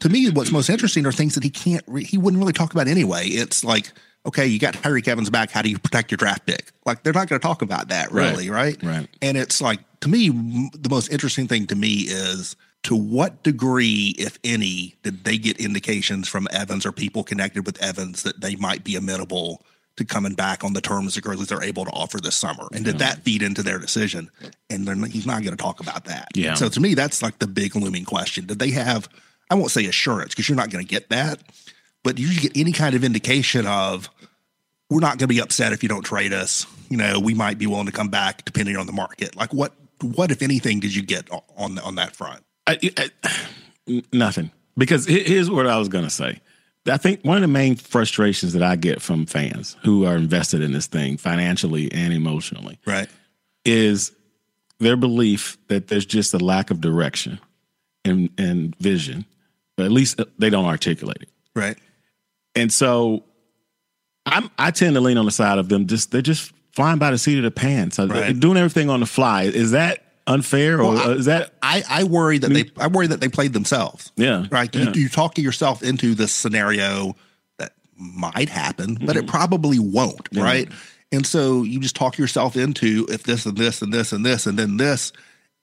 to 0.00 0.08
me, 0.08 0.30
what's 0.30 0.52
most 0.52 0.70
interesting 0.70 1.04
are 1.04 1.12
things 1.12 1.34
that 1.34 1.42
he 1.42 1.50
can't, 1.50 1.82
re- 1.88 2.04
he 2.04 2.16
wouldn't 2.16 2.40
really 2.40 2.52
talk 2.54 2.72
about 2.72 2.86
anyway. 2.86 3.26
It's 3.26 3.64
like. 3.64 3.90
Okay, 4.26 4.46
you 4.46 4.58
got 4.58 4.72
Tyreke 4.72 5.06
Evans 5.06 5.28
back. 5.28 5.50
How 5.50 5.60
do 5.60 5.68
you 5.68 5.78
protect 5.78 6.10
your 6.10 6.16
draft 6.16 6.46
pick? 6.46 6.72
Like 6.86 7.02
they're 7.02 7.12
not 7.12 7.28
going 7.28 7.38
to 7.38 7.46
talk 7.46 7.60
about 7.60 7.88
that, 7.88 8.10
Right. 8.10 8.30
really, 8.30 8.48
right? 8.48 8.82
Right. 8.82 9.06
And 9.20 9.36
it's 9.36 9.60
like, 9.60 9.80
to 10.00 10.08
me, 10.08 10.28
m- 10.30 10.70
the 10.72 10.88
most 10.88 11.12
interesting 11.12 11.46
thing 11.46 11.66
to 11.66 11.76
me 11.76 12.06
is 12.08 12.56
to 12.84 12.94
what 12.94 13.42
degree, 13.42 14.14
if 14.18 14.38
any, 14.44 14.94
did 15.02 15.24
they 15.24 15.38
get 15.38 15.58
indications 15.58 16.28
from 16.28 16.46
Evans 16.52 16.86
or 16.86 16.92
people 16.92 17.24
connected 17.24 17.66
with 17.66 17.82
Evans 17.82 18.22
that 18.22 18.40
they 18.40 18.56
might 18.56 18.84
be 18.84 18.94
amenable 18.94 19.62
to 19.96 20.04
coming 20.04 20.34
back 20.34 20.64
on 20.64 20.72
the 20.72 20.80
terms 20.80 21.14
the 21.14 21.20
Grizzlies 21.20 21.52
are 21.52 21.62
able 21.62 21.84
to 21.84 21.90
offer 21.90 22.18
this 22.18 22.34
summer? 22.34 22.68
And 22.72 22.84
did 22.84 22.98
that 22.98 23.22
feed 23.22 23.42
into 23.42 23.62
their 23.62 23.78
decision? 23.78 24.30
And 24.68 24.86
they're, 24.86 24.96
he's 25.06 25.26
not 25.26 25.42
going 25.42 25.56
to 25.56 25.62
talk 25.62 25.80
about 25.80 26.04
that. 26.06 26.28
Yeah. 26.34 26.54
So 26.54 26.68
to 26.68 26.80
me, 26.80 26.94
that's 26.94 27.22
like 27.22 27.38
the 27.38 27.46
big 27.46 27.74
looming 27.74 28.04
question. 28.04 28.46
Did 28.46 28.58
they 28.58 28.70
have, 28.70 29.08
I 29.50 29.54
won't 29.54 29.70
say 29.70 29.86
assurance 29.86 30.34
because 30.34 30.48
you're 30.48 30.56
not 30.56 30.70
going 30.70 30.84
to 30.84 30.88
get 30.88 31.08
that, 31.08 31.42
but 32.02 32.16
did 32.16 32.34
you 32.34 32.40
get 32.40 32.56
any 32.56 32.72
kind 32.72 32.94
of 32.94 33.02
indication 33.02 33.66
of, 33.66 34.10
we're 34.90 35.00
not 35.00 35.12
going 35.12 35.20
to 35.20 35.26
be 35.28 35.40
upset 35.40 35.72
if 35.72 35.82
you 35.82 35.88
don't 35.88 36.02
trade 36.02 36.34
us. 36.34 36.66
You 36.90 36.98
know, 36.98 37.18
we 37.18 37.32
might 37.32 37.56
be 37.56 37.66
willing 37.66 37.86
to 37.86 37.92
come 37.92 38.08
back 38.08 38.44
depending 38.44 38.76
on 38.76 38.86
the 38.86 38.92
market. 38.92 39.34
Like 39.34 39.54
what, 39.54 39.72
what 40.02 40.30
if 40.30 40.42
anything, 40.42 40.80
did 40.80 40.94
you 40.94 41.02
get 41.02 41.28
on 41.56 41.78
on 41.78 41.94
that 41.94 42.14
front? 42.14 42.43
I, 42.66 42.78
I, 43.86 44.02
nothing. 44.12 44.50
Because 44.76 45.06
here's 45.06 45.50
what 45.50 45.66
I 45.66 45.78
was 45.78 45.88
going 45.88 46.04
to 46.04 46.10
say. 46.10 46.40
I 46.86 46.96
think 46.98 47.22
one 47.24 47.36
of 47.36 47.42
the 47.42 47.48
main 47.48 47.76
frustrations 47.76 48.52
that 48.52 48.62
I 48.62 48.76
get 48.76 49.00
from 49.00 49.24
fans 49.26 49.76
who 49.84 50.04
are 50.04 50.16
invested 50.16 50.60
in 50.60 50.72
this 50.72 50.86
thing 50.86 51.16
financially 51.16 51.90
and 51.92 52.12
emotionally 52.12 52.78
Right. 52.86 53.08
is 53.64 54.12
their 54.80 54.96
belief 54.96 55.56
that 55.68 55.88
there's 55.88 56.04
just 56.04 56.34
a 56.34 56.38
lack 56.38 56.70
of 56.70 56.80
direction 56.80 57.38
and, 58.04 58.28
and 58.36 58.76
vision. 58.76 59.24
But 59.76 59.86
at 59.86 59.92
least 59.92 60.20
they 60.38 60.50
don't 60.50 60.66
articulate 60.66 61.22
it. 61.22 61.28
Right. 61.56 61.78
And 62.54 62.70
so 62.72 63.24
I'm 64.26 64.50
I 64.58 64.70
tend 64.70 64.94
to 64.94 65.00
lean 65.00 65.16
on 65.18 65.24
the 65.24 65.30
side 65.30 65.58
of 65.58 65.68
them 65.68 65.86
just 65.86 66.10
they're 66.10 66.22
just 66.22 66.52
flying 66.72 66.98
by 66.98 67.10
the 67.12 67.18
seat 67.18 67.38
of 67.38 67.44
the 67.44 67.50
pants. 67.50 67.96
So 67.96 68.06
Right. 68.06 68.20
they're 68.20 68.32
doing 68.34 68.56
everything 68.58 68.90
on 68.90 69.00
the 69.00 69.06
fly. 69.06 69.44
Is 69.44 69.70
that 69.70 70.03
unfair 70.26 70.80
or 70.80 70.94
Well, 70.94 71.10
I- 71.10 71.14
is 71.14 71.26
that 71.26 71.54
I, 71.62 71.82
I 71.88 72.04
worry 72.04 72.38
that 72.38 72.52
they 72.52 72.70
I 72.78 72.86
worry 72.86 73.06
that 73.06 73.20
they 73.20 73.28
played 73.28 73.52
themselves. 73.52 74.12
Yeah, 74.16 74.46
Right. 74.50 74.74
yeah. 74.74 74.92
You, 74.94 75.02
you 75.02 75.08
talk 75.08 75.38
yourself 75.38 75.82
into 75.82 76.14
this 76.14 76.32
scenario 76.32 77.16
that 77.58 77.72
might 77.96 78.48
happen, 78.48 78.98
but 79.04 79.16
it 79.16 79.20
mm-hmm. 79.20 79.28
probably 79.28 79.78
won't. 79.78 80.28
Right. 80.34 80.68
And 81.12 81.26
so 81.26 81.62
you 81.62 81.78
just 81.80 81.94
talk 81.94 82.18
yourself 82.18 82.56
into 82.56 83.06
if 83.08 83.22
this 83.22 83.46
and 83.46 83.56
this 83.56 83.82
and 83.82 83.92
this 83.92 84.12
and 84.12 84.24
this 84.26 84.46
and 84.46 84.58
then 84.58 84.76
this. 84.76 85.12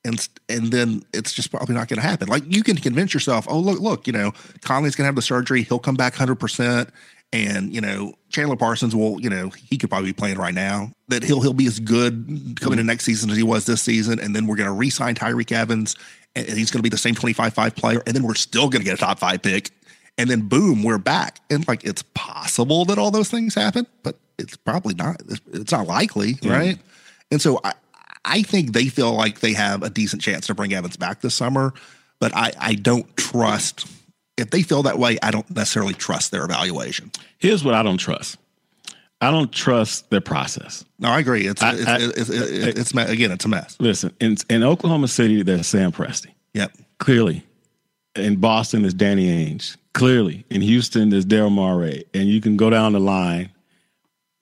And, 0.03 0.27
and 0.49 0.71
then 0.71 1.03
it's 1.13 1.31
just 1.31 1.51
probably 1.51 1.75
not 1.75 1.87
going 1.87 2.01
to 2.01 2.07
happen. 2.07 2.27
Like 2.27 2.43
you 2.47 2.63
can 2.63 2.75
convince 2.75 3.13
yourself, 3.13 3.45
oh 3.47 3.59
look, 3.59 3.79
look, 3.79 4.07
you 4.07 4.13
know, 4.13 4.31
Conley's 4.61 4.95
going 4.95 5.03
to 5.03 5.07
have 5.07 5.15
the 5.15 5.21
surgery. 5.21 5.61
He'll 5.61 5.77
come 5.77 5.93
back 5.93 6.15
hundred 6.15 6.37
percent, 6.37 6.89
and 7.31 7.71
you 7.71 7.81
know, 7.81 8.15
Chandler 8.31 8.55
Parsons 8.55 8.95
will, 8.95 9.19
you 9.19 9.29
know, 9.29 9.49
he 9.49 9.77
could 9.77 9.89
probably 9.89 10.09
be 10.09 10.13
playing 10.13 10.37
right 10.37 10.53
now. 10.53 10.91
That 11.09 11.23
he'll 11.23 11.41
he'll 11.41 11.53
be 11.53 11.67
as 11.67 11.79
good 11.79 12.57
coming 12.59 12.79
in 12.79 12.85
next 12.85 13.05
season 13.05 13.29
as 13.29 13.37
he 13.37 13.43
was 13.43 13.65
this 13.65 13.81
season, 13.81 14.19
and 14.19 14.35
then 14.35 14.47
we're 14.47 14.55
going 14.55 14.69
to 14.69 14.73
re-sign 14.73 15.15
Tyreke 15.15 15.51
Evans, 15.51 15.95
and, 16.35 16.47
he's 16.47 16.71
going 16.71 16.79
to 16.79 16.83
be 16.83 16.89
the 16.89 16.97
same 16.97 17.15
25-5 17.15 17.75
player, 17.75 18.01
and 18.05 18.15
then 18.15 18.23
we're 18.23 18.35
still 18.35 18.69
going 18.69 18.81
to 18.81 18.85
get 18.85 18.95
a 18.95 18.97
top 18.97 19.19
five 19.19 19.41
pick, 19.41 19.71
and 20.17 20.29
then 20.29 20.47
boom, 20.47 20.83
we're 20.83 20.97
back. 20.97 21.39
And 21.49 21.67
like 21.67 21.83
it's 21.83 22.03
possible 22.13 22.85
that 22.85 22.97
all 22.97 23.11
those 23.11 23.29
things 23.29 23.55
happen, 23.55 23.85
but 24.03 24.17
it's 24.37 24.55
probably 24.57 24.93
not. 24.93 25.21
It's, 25.27 25.41
it's 25.53 25.71
not 25.71 25.87
likely, 25.87 26.37
right? 26.43 26.77
And 27.31 27.41
so 27.41 27.59
I, 27.63 27.73
I 28.25 28.41
think 28.43 28.73
they 28.73 28.87
feel 28.87 29.13
like 29.13 29.39
they 29.39 29.53
have 29.53 29.83
a 29.83 29.89
decent 29.89 30.21
chance 30.21 30.47
to 30.47 30.53
bring 30.53 30.73
Evans 30.73 30.97
back 30.97 31.21
this 31.21 31.35
summer, 31.35 31.73
but 32.19 32.35
I, 32.35 32.51
I 32.59 32.73
don't 32.75 33.15
trust. 33.17 33.87
If 34.41 34.49
they 34.49 34.61
feel 34.63 34.83
that 34.83 34.97
way, 34.99 35.17
I 35.23 35.31
don't 35.31 35.49
necessarily 35.55 35.93
trust 35.93 36.31
their 36.31 36.43
evaluation. 36.43 37.11
here's 37.37 37.63
what 37.63 37.73
I 37.73 37.83
don't 37.83 37.97
trust. 37.97 38.37
I 39.21 39.29
don't 39.29 39.51
trust 39.51 40.09
their 40.09 40.19
process. 40.21 40.83
No, 40.97 41.09
I 41.09 41.19
agree. 41.19 41.45
It's 41.47 41.61
I- 41.61 41.73
it's, 41.73 41.87
I- 41.87 41.97
it's, 41.99 42.29
it's, 42.29 42.91
it's, 42.91 42.93
again, 42.95 43.31
it's 43.31 43.45
a 43.45 43.47
mess. 43.49 43.77
Listen, 43.79 44.11
in 44.19 44.35
in 44.49 44.63
Oklahoma 44.63 45.07
City, 45.07 45.43
there's 45.43 45.67
Sam 45.67 45.91
Presti. 45.91 46.31
Yep. 46.55 46.75
Clearly. 46.99 47.43
In 48.15 48.37
Boston, 48.37 48.81
there's 48.81 48.93
Danny 48.95 49.27
Ainge. 49.27 49.77
Clearly. 49.93 50.43
In 50.49 50.61
Houston, 50.61 51.09
there's 51.09 51.25
Daryl 51.25 51.51
Morey. 51.51 52.03
And 52.13 52.27
you 52.27 52.41
can 52.41 52.57
go 52.57 52.69
down 52.69 52.93
the 52.93 52.99
line. 52.99 53.51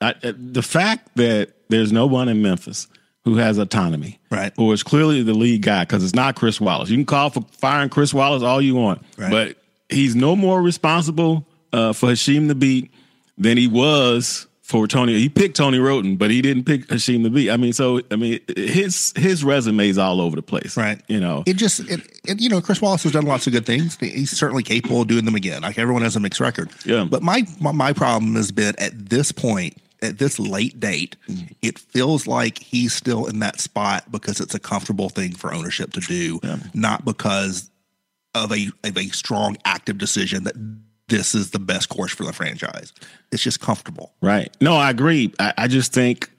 I, 0.01 0.11
uh, 0.23 0.33
the 0.37 0.61
fact 0.63 1.09
that 1.15 1.49
there's 1.69 1.91
no 1.91 2.05
one 2.07 2.29
in 2.29 2.41
Memphis 2.41 2.87
who 3.25 3.35
has 3.35 3.57
autonomy, 3.57 4.17
Right. 4.31 4.53
or 4.57 4.73
is 4.73 4.81
clearly 4.81 5.21
the 5.23 5.33
lead 5.33 5.61
guy, 5.61 5.83
because 5.83 6.03
it's 6.05 6.15
not 6.15 6.35
Chris 6.35 6.59
Wallace. 6.61 6.89
You 6.89 6.95
can 6.97 7.05
call 7.05 7.29
for 7.29 7.45
firing 7.51 7.89
Chris 7.89 8.13
Wallace 8.13 8.43
all 8.43 8.61
you 8.61 8.75
want, 8.75 9.03
Right. 9.17 9.29
but 9.29 9.57
he's 9.89 10.15
no 10.15 10.35
more 10.35 10.61
responsible 10.61 11.45
uh, 11.73 11.93
for 11.93 12.09
Hasheem 12.09 12.51
Thabeet 12.51 12.89
than 13.37 13.57
he 13.57 13.67
was 13.67 14.47
for 14.61 14.87
Tony. 14.87 15.17
He 15.17 15.29
picked 15.29 15.57
Tony 15.57 15.79
Wroten, 15.79 16.15
but 16.15 16.29
he 16.29 16.41
didn't 16.43 16.65
pick 16.65 16.87
Hasheem 16.87 17.25
Thabeet. 17.25 17.51
I 17.51 17.57
mean, 17.57 17.73
so 17.73 18.01
I 18.11 18.15
mean, 18.15 18.39
his 18.55 19.13
his 19.15 19.43
resume 19.43 19.89
is 19.89 19.97
all 19.97 20.21
over 20.21 20.35
the 20.35 20.43
place, 20.43 20.77
Right. 20.77 21.01
You 21.07 21.19
know, 21.19 21.43
It 21.47 21.55
just, 21.57 21.79
it, 21.89 22.01
it, 22.25 22.39
you 22.39 22.49
know, 22.49 22.61
Chris 22.61 22.81
Wallace 22.81 23.03
has 23.03 23.13
done 23.13 23.25
lots 23.25 23.47
of 23.47 23.53
good 23.53 23.65
things. 23.65 23.97
He's 23.99 24.29
certainly 24.31 24.61
capable 24.63 25.01
of 25.01 25.07
doing 25.07 25.25
them 25.25 25.35
again. 25.35 25.63
Like 25.63 25.79
everyone 25.79 26.03
has 26.03 26.15
a 26.15 26.19
mixed 26.19 26.39
record. 26.39 26.69
Yeah. 26.85 27.05
But 27.09 27.23
my, 27.23 27.47
my, 27.59 27.71
my 27.71 27.93
problem 27.93 28.35
has 28.35 28.51
been 28.51 28.75
at 28.77 29.09
this 29.09 29.31
point, 29.31 29.75
at 30.03 30.19
this 30.19 30.37
late 30.39 30.79
date, 30.79 31.15
it 31.63 31.79
feels 31.79 32.27
like 32.27 32.59
he's 32.59 32.93
still 32.93 33.25
in 33.25 33.39
that 33.39 33.59
spot 33.59 34.11
because 34.11 34.39
it's 34.39 34.53
a 34.53 34.59
comfortable 34.59 35.09
thing 35.09 35.33
for 35.33 35.51
ownership 35.53 35.93
to 35.93 35.99
do, 36.01 36.39
not 36.75 37.03
because 37.05 37.69
of 38.35 38.51
a 38.51 38.67
of 38.83 38.97
a 38.97 39.07
strong 39.09 39.57
active 39.65 39.97
decision 39.97 40.43
that 40.45 40.55
this 41.07 41.33
is 41.33 41.51
the 41.51 41.59
best 41.59 41.89
course 41.89 42.11
for 42.13 42.23
the 42.23 42.33
franchise. 42.33 42.93
It's 43.31 43.41
just 43.41 43.59
comfortable. 43.59 44.13
Right. 44.21 44.55
No, 44.61 44.75
I 44.75 44.89
agree. 44.91 45.33
I, 45.39 45.53
I 45.57 45.67
just 45.67 45.91
think, 45.91 46.29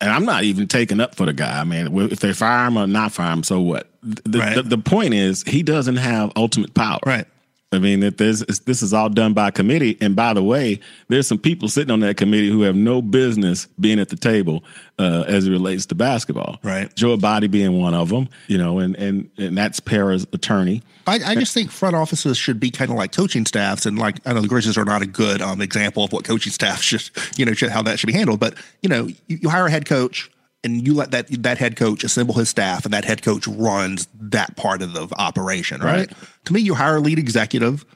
and 0.00 0.10
I'm 0.10 0.24
not 0.24 0.44
even 0.44 0.68
taking 0.68 1.00
up 1.00 1.14
for 1.14 1.26
the 1.26 1.34
guy. 1.34 1.60
I 1.60 1.64
mean, 1.64 1.94
if 2.10 2.20
they 2.20 2.32
fire 2.32 2.66
him 2.66 2.78
or 2.78 2.86
not 2.86 3.12
fire 3.12 3.32
him, 3.32 3.42
so 3.42 3.60
what? 3.60 3.90
The, 4.02 4.38
Right. 4.38 4.54
the, 4.54 4.62
the 4.62 4.78
point 4.78 5.12
is, 5.12 5.42
he 5.42 5.62
doesn't 5.62 5.96
have 5.96 6.32
ultimate 6.36 6.72
power. 6.72 6.98
Right. 7.04 7.26
I 7.72 7.80
mean, 7.80 8.00
that 8.00 8.16
there's 8.16 8.40
this 8.40 8.80
is 8.80 8.94
all 8.94 9.08
done 9.08 9.32
by 9.32 9.50
committee. 9.50 9.98
And 10.00 10.14
by 10.14 10.34
the 10.34 10.42
way, 10.42 10.78
there's 11.08 11.26
some 11.26 11.38
people 11.38 11.68
sitting 11.68 11.90
on 11.90 11.98
that 12.00 12.16
committee 12.16 12.48
who 12.48 12.62
have 12.62 12.76
no 12.76 13.02
business 13.02 13.66
being 13.80 13.98
at 13.98 14.08
the 14.08 14.16
table 14.16 14.62
uh, 15.00 15.24
as 15.26 15.48
it 15.48 15.50
relates 15.50 15.84
to 15.86 15.96
basketball. 15.96 16.60
Right. 16.62 16.94
Joe 16.94 17.16
Body 17.16 17.48
being 17.48 17.80
one 17.80 17.92
of 17.92 18.08
them, 18.08 18.28
you 18.46 18.56
know, 18.56 18.78
and 18.78 18.94
and 18.96 19.28
and 19.36 19.58
that's 19.58 19.80
Pera's 19.80 20.28
attorney. 20.32 20.82
I, 21.08 21.20
I 21.24 21.34
just 21.34 21.54
think 21.54 21.70
front 21.70 21.96
offices 21.96 22.36
should 22.36 22.58
be 22.60 22.70
kind 22.70 22.90
of 22.90 22.96
like 22.96 23.12
coaching 23.12 23.44
staffs, 23.46 23.84
and 23.84 23.98
like 23.98 24.20
I 24.26 24.32
know 24.32 24.40
the 24.40 24.48
Grizzlies 24.48 24.78
are 24.78 24.84
not 24.84 25.02
a 25.02 25.06
good 25.06 25.42
um, 25.42 25.60
example 25.60 26.04
of 26.04 26.12
what 26.12 26.24
coaching 26.24 26.52
staff 26.52 26.82
should, 26.82 27.02
you 27.36 27.44
know, 27.44 27.52
should, 27.52 27.70
how 27.70 27.82
that 27.82 27.98
should 27.98 28.08
be 28.08 28.12
handled. 28.12 28.38
But 28.38 28.54
you 28.82 28.88
know, 28.88 29.06
you, 29.06 29.16
you 29.26 29.48
hire 29.48 29.66
a 29.66 29.70
head 29.70 29.86
coach, 29.86 30.30
and 30.66 30.86
you 30.86 30.92
let 30.92 31.12
that 31.12 31.28
that 31.42 31.56
head 31.58 31.76
coach 31.76 32.04
assemble 32.04 32.34
his 32.34 32.48
staff, 32.50 32.84
and 32.84 32.92
that 32.92 33.04
head 33.06 33.22
coach 33.22 33.46
runs 33.46 34.08
that 34.20 34.56
part 34.56 34.82
of 34.82 34.92
the 34.92 35.08
operation. 35.16 35.80
Right. 35.80 36.08
Right. 36.08 36.12
To 36.46 36.52
me, 36.52 36.60
you 36.60 36.74
hire 36.74 36.96
a 36.96 37.00
lead 37.00 37.18
executive. 37.18 37.86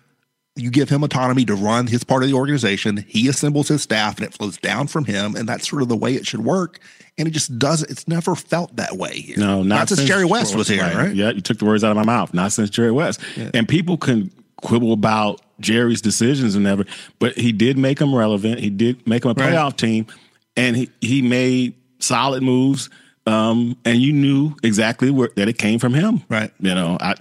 You 0.57 0.71
give 0.71 0.89
him 0.89 1.03
autonomy 1.05 1.45
to 1.45 1.55
run 1.55 1.87
his 1.87 2.03
part 2.03 2.23
of 2.23 2.29
the 2.29 2.35
organization. 2.35 3.05
He 3.09 3.29
assembles 3.29 3.69
his 3.69 3.83
staff, 3.83 4.17
and 4.19 4.27
it 4.27 4.35
flows 4.35 4.57
down 4.59 4.89
from 4.89 5.05
him. 5.05 5.37
And 5.37 5.49
that's 5.49 5.69
sort 5.69 5.83
of 5.83 5.89
the 5.89 5.97
way 5.97 6.15
it 6.15 6.27
should 6.27 6.45
work. 6.45 6.81
And 7.17 7.29
it 7.29 7.31
just 7.31 7.59
doesn't. 7.59 7.91
It's 7.91 8.09
never 8.09 8.35
felt 8.35 8.75
that 8.77 8.97
way 8.97 9.21
here. 9.21 9.37
No, 9.39 9.63
not, 9.63 9.89
since, 9.89 10.03
Jerry 10.05 10.25
West 10.25 10.57
was 10.57 10.67
here, 10.69 10.83
right? 10.83 11.15
Yeah, 11.15 11.31
you 11.31 11.41
took 11.41 11.59
the 11.59 11.65
words 11.67 11.85
out 11.85 11.91
of 11.91 11.97
my 11.97 12.05
mouth. 12.05 12.35
Not 12.35 12.53
since 12.53 12.71
Jerry 12.71 12.91
West. 12.91 13.21
And 13.55 13.69
people 13.69 13.97
can 13.97 14.31
quibble 14.63 14.93
about 14.93 15.41
Jerry's 15.61 16.03
decisions 16.03 16.55
and 16.55 16.67
ever, 16.67 16.85
but 17.19 17.37
he 17.37 17.53
did 17.53 17.79
make 17.79 17.99
them 17.99 18.15
relevant. 18.15 18.59
He 18.61 18.71
did 18.71 19.07
make 19.07 19.23
them 19.23 19.31
a 19.31 19.35
Right. 19.35 19.53
playoff 19.55 19.77
team, 19.77 20.07
and 20.57 20.77
he 20.77 20.91
he 21.01 21.23
made 21.23 21.75
solid 22.01 22.43
moves. 22.43 22.91
Um, 23.27 23.77
and 23.85 23.99
you 23.99 24.13
knew 24.13 24.57
exactly 24.63 25.11
where 25.11 25.31
that 25.37 25.49
it 25.49 25.59
came 25.59 25.79
from 25.79 25.95
him. 25.95 26.23
Right. 26.29 26.51
You 26.59 26.75
know, 26.75 26.97
I 27.01 27.15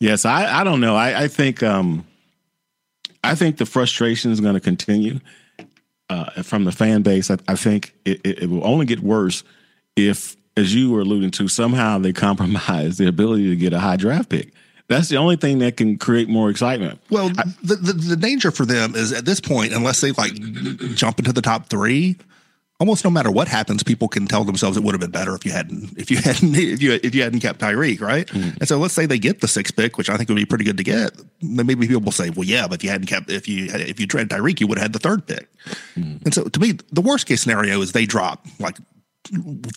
yes, 0.00 0.24
I 0.24 0.60
I 0.60 0.64
don't 0.64 0.80
know. 0.80 0.96
I 0.96 1.22
I 1.22 1.28
think 1.28 1.62
um 1.62 2.04
I 3.22 3.34
think 3.34 3.56
the 3.56 3.66
frustration 3.66 4.30
is 4.32 4.40
going 4.40 4.54
to 4.54 4.60
continue 4.60 5.18
uh, 6.10 6.42
from 6.42 6.64
the 6.64 6.72
fan 6.72 7.02
base. 7.02 7.30
I, 7.30 7.38
I 7.48 7.54
think 7.54 7.94
it, 8.04 8.20
it, 8.24 8.42
it 8.42 8.50
will 8.50 8.64
only 8.66 8.86
get 8.86 9.00
worse 9.00 9.42
if, 9.96 10.36
as 10.56 10.74
you 10.74 10.90
were 10.90 11.00
alluding 11.00 11.30
to, 11.32 11.48
somehow 11.48 11.98
they 11.98 12.12
compromise 12.12 12.98
the 12.98 13.08
ability 13.08 13.48
to 13.48 13.56
get 13.56 13.72
a 13.72 13.80
high 13.80 13.96
draft 13.96 14.28
pick. 14.28 14.52
That's 14.88 15.08
the 15.08 15.16
only 15.16 15.36
thing 15.36 15.60
that 15.60 15.78
can 15.78 15.96
create 15.96 16.28
more 16.28 16.50
excitement. 16.50 17.00
Well, 17.08 17.30
the, 17.30 17.76
the 17.76 17.92
the 17.94 18.16
danger 18.16 18.50
for 18.50 18.66
them 18.66 18.94
is 18.94 19.12
at 19.12 19.24
this 19.24 19.40
point, 19.40 19.72
unless 19.72 20.02
they 20.02 20.12
like 20.12 20.34
jump 20.94 21.18
into 21.18 21.32
the 21.32 21.40
top 21.40 21.70
three, 21.70 22.18
almost 22.80 23.04
no 23.04 23.10
matter 23.10 23.30
what 23.30 23.48
happens, 23.48 23.82
people 23.82 24.08
can 24.08 24.26
tell 24.26 24.44
themselves 24.44 24.76
it 24.76 24.82
would 24.82 24.92
have 24.92 25.00
been 25.00 25.10
better 25.10 25.34
if 25.34 25.44
you 25.44 25.52
hadn't 25.52 25.96
if 25.98 26.10
you 26.10 26.18
hadn't 26.18 26.54
if 26.54 26.82
you 26.82 26.98
if 27.02 27.14
you 27.14 27.22
hadn't 27.22 27.40
kept 27.40 27.60
Tyreke, 27.60 28.00
right? 28.00 28.28
Hmm. 28.28 28.50
And 28.60 28.68
so 28.68 28.78
let's 28.78 28.94
say 28.94 29.06
they 29.06 29.18
get 29.18 29.40
the 29.40 29.48
sixth 29.48 29.76
pick, 29.76 29.96
which 29.96 30.10
I 30.10 30.16
think 30.16 30.28
would 30.28 30.36
be 30.36 30.46
pretty 30.46 30.64
good 30.64 30.76
to 30.78 30.84
get. 30.84 31.12
Then 31.40 31.66
maybe 31.66 31.86
people 31.86 32.02
will 32.02 32.12
say, 32.12 32.30
well, 32.30 32.44
yeah, 32.44 32.66
but 32.66 32.76
if 32.76 32.84
you 32.84 32.90
hadn't 32.90 33.06
kept 33.06 33.30
if 33.30 33.48
you 33.48 33.70
had, 33.70 33.80
if 33.80 34.00
you 34.00 34.06
traded 34.06 34.30
Tyreke, 34.30 34.60
you 34.60 34.66
would 34.66 34.78
have 34.78 34.86
had 34.86 34.92
the 34.92 34.98
third 34.98 35.26
pick. 35.26 35.48
Hmm. 35.94 36.16
And 36.24 36.34
so 36.34 36.44
to 36.44 36.60
me, 36.60 36.72
the 36.92 37.02
worst 37.02 37.26
case 37.26 37.42
scenario 37.42 37.80
is 37.80 37.92
they 37.92 38.06
drop 38.06 38.46
like 38.58 38.76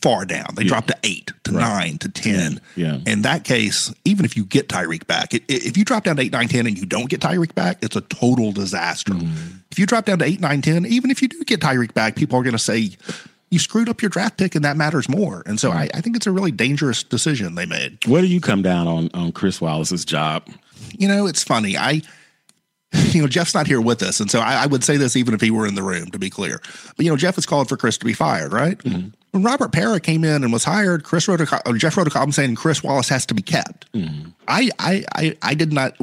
far 0.01 0.25
down. 0.25 0.47
They 0.55 0.63
dropped 0.63 0.87
to 0.89 0.97
eight, 1.03 1.31
to 1.45 1.51
nine, 1.51 1.97
to 1.99 2.09
ten. 2.09 2.59
Yeah. 2.75 2.99
In 3.05 3.21
that 3.23 3.43
case, 3.43 3.93
even 4.05 4.25
if 4.25 4.35
you 4.35 4.43
get 4.45 4.67
Tyreke 4.69 5.07
back, 5.07 5.33
i- 5.33 5.37
i- 5.37 5.41
if 5.47 5.77
you 5.77 5.85
drop 5.85 6.03
down 6.03 6.17
to 6.17 6.21
8, 6.21 6.31
9, 6.31 6.47
10 6.47 6.67
and 6.67 6.77
you 6.77 6.85
don't 6.85 7.09
get 7.09 7.21
Tyreke 7.21 7.55
back, 7.55 7.77
it's 7.81 7.95
a 7.95 8.01
total 8.01 8.51
disaster. 8.51 9.13
Mm-hmm. 9.13 9.57
If 9.71 9.79
you 9.79 9.85
drop 9.85 10.05
down 10.05 10.19
to 10.19 10.25
8, 10.25 10.39
9, 10.41 10.61
10, 10.61 10.85
even 10.85 11.11
if 11.11 11.21
you 11.21 11.27
do 11.27 11.43
get 11.45 11.61
Tyreke 11.61 11.93
back, 11.93 12.15
people 12.15 12.37
are 12.39 12.43
going 12.43 12.53
to 12.53 12.59
say 12.59 12.91
you 13.49 13.59
screwed 13.59 13.87
up 13.89 14.01
your 14.01 14.09
draft 14.09 14.37
pick 14.37 14.55
and 14.55 14.65
that 14.65 14.75
matters 14.75 15.07
more. 15.07 15.43
And 15.45 15.59
so 15.59 15.71
I, 15.71 15.89
I 15.93 16.01
think 16.01 16.15
it's 16.17 16.27
a 16.27 16.31
really 16.31 16.51
dangerous 16.51 17.01
decision 17.03 17.55
they 17.55 17.65
made. 17.65 17.97
Where 18.05 18.21
do 18.21 18.27
you 18.27 18.41
come 18.41 18.61
down 18.61 18.87
on 18.87 19.09
on 19.13 19.31
Chris 19.31 19.61
Wallace's 19.61 20.03
job? 20.03 20.47
You 20.97 21.07
know, 21.07 21.27
it's 21.27 21.43
funny. 21.43 21.77
I, 21.77 22.01
you 23.11 23.21
know, 23.21 23.27
Geoff's 23.27 23.53
not 23.53 23.67
here 23.67 23.81
with 23.81 24.01
us. 24.03 24.19
And 24.19 24.29
so 24.31 24.39
I, 24.39 24.63
I 24.63 24.65
would 24.65 24.83
say 24.83 24.97
this 24.97 25.15
even 25.15 25.33
if 25.33 25.41
he 25.41 25.51
were 25.51 25.65
in 25.67 25.75
the 25.75 25.83
room, 25.83 26.11
to 26.11 26.19
be 26.19 26.29
clear. 26.29 26.61
But, 26.95 27.05
you 27.05 27.11
know, 27.11 27.17
Geoff 27.17 27.35
has 27.35 27.45
called 27.45 27.69
for 27.69 27.77
Chris 27.77 27.97
to 27.99 28.05
be 28.05 28.13
fired, 28.13 28.51
right? 28.53 28.77
Mm-hmm. 28.79 29.09
When 29.31 29.43
Robert 29.43 29.71
Pera 29.71 29.99
came 29.99 30.23
in 30.23 30.43
and 30.43 30.53
was 30.53 30.63
hired, 30.63 31.03
Chris 31.03 31.27
wrote 31.27 31.41
a, 31.41 31.73
Geoff 31.73 31.97
wrote 31.97 32.07
a 32.07 32.09
column 32.09 32.31
saying 32.31 32.55
Chris 32.55 32.81
Wallace 32.81 33.09
has 33.09 33.25
to 33.27 33.33
be 33.33 33.41
kept. 33.41 33.91
Mm-hmm. 33.93 34.29
I, 34.47 34.69
I, 34.79 35.05
I, 35.15 35.37
I 35.41 35.53
did 35.53 35.73
not, 35.73 35.97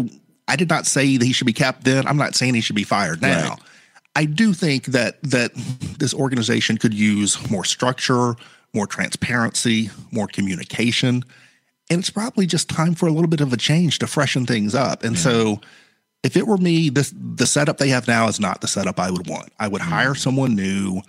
I 0.46 0.56
did 0.56 0.68
not 0.68 0.86
say 0.86 1.16
that 1.16 1.24
he 1.24 1.32
should 1.32 1.46
be 1.46 1.52
kept 1.52 1.84
then. 1.84 2.06
I'm 2.06 2.18
not 2.18 2.34
saying 2.34 2.54
he 2.54 2.60
should 2.60 2.76
be 2.76 2.84
fired 2.84 3.22
now. 3.22 3.50
Right. 3.50 3.58
I 4.16 4.24
do 4.26 4.52
think 4.52 4.86
that 4.86 5.20
that 5.22 5.52
this 5.98 6.14
organization 6.14 6.76
could 6.76 6.94
use 6.94 7.50
more 7.50 7.64
structure, 7.64 8.36
more 8.72 8.86
transparency, 8.86 9.90
more 10.12 10.28
communication, 10.28 11.24
and 11.90 11.98
it's 11.98 12.10
probably 12.10 12.46
just 12.46 12.68
time 12.68 12.94
for 12.94 13.06
a 13.06 13.10
little 13.10 13.28
bit 13.28 13.40
of 13.40 13.52
a 13.52 13.56
change 13.56 13.98
to 14.00 14.06
freshen 14.06 14.46
things 14.46 14.74
up. 14.74 15.02
And 15.02 15.18
so, 15.18 15.56
mm-hmm. 15.56 15.64
if 16.22 16.36
it 16.36 16.46
were 16.46 16.58
me, 16.58 16.90
this 16.90 17.12
the 17.16 17.46
setup 17.46 17.78
they 17.78 17.88
have 17.88 18.06
now 18.06 18.28
is 18.28 18.38
not 18.38 18.60
the 18.60 18.68
setup 18.68 19.00
I 19.00 19.10
would 19.10 19.26
want. 19.26 19.52
I 19.58 19.66
would 19.66 19.80
hire 19.80 20.10
mm-hmm. 20.10 20.18
someone 20.18 20.54
new 20.54 21.02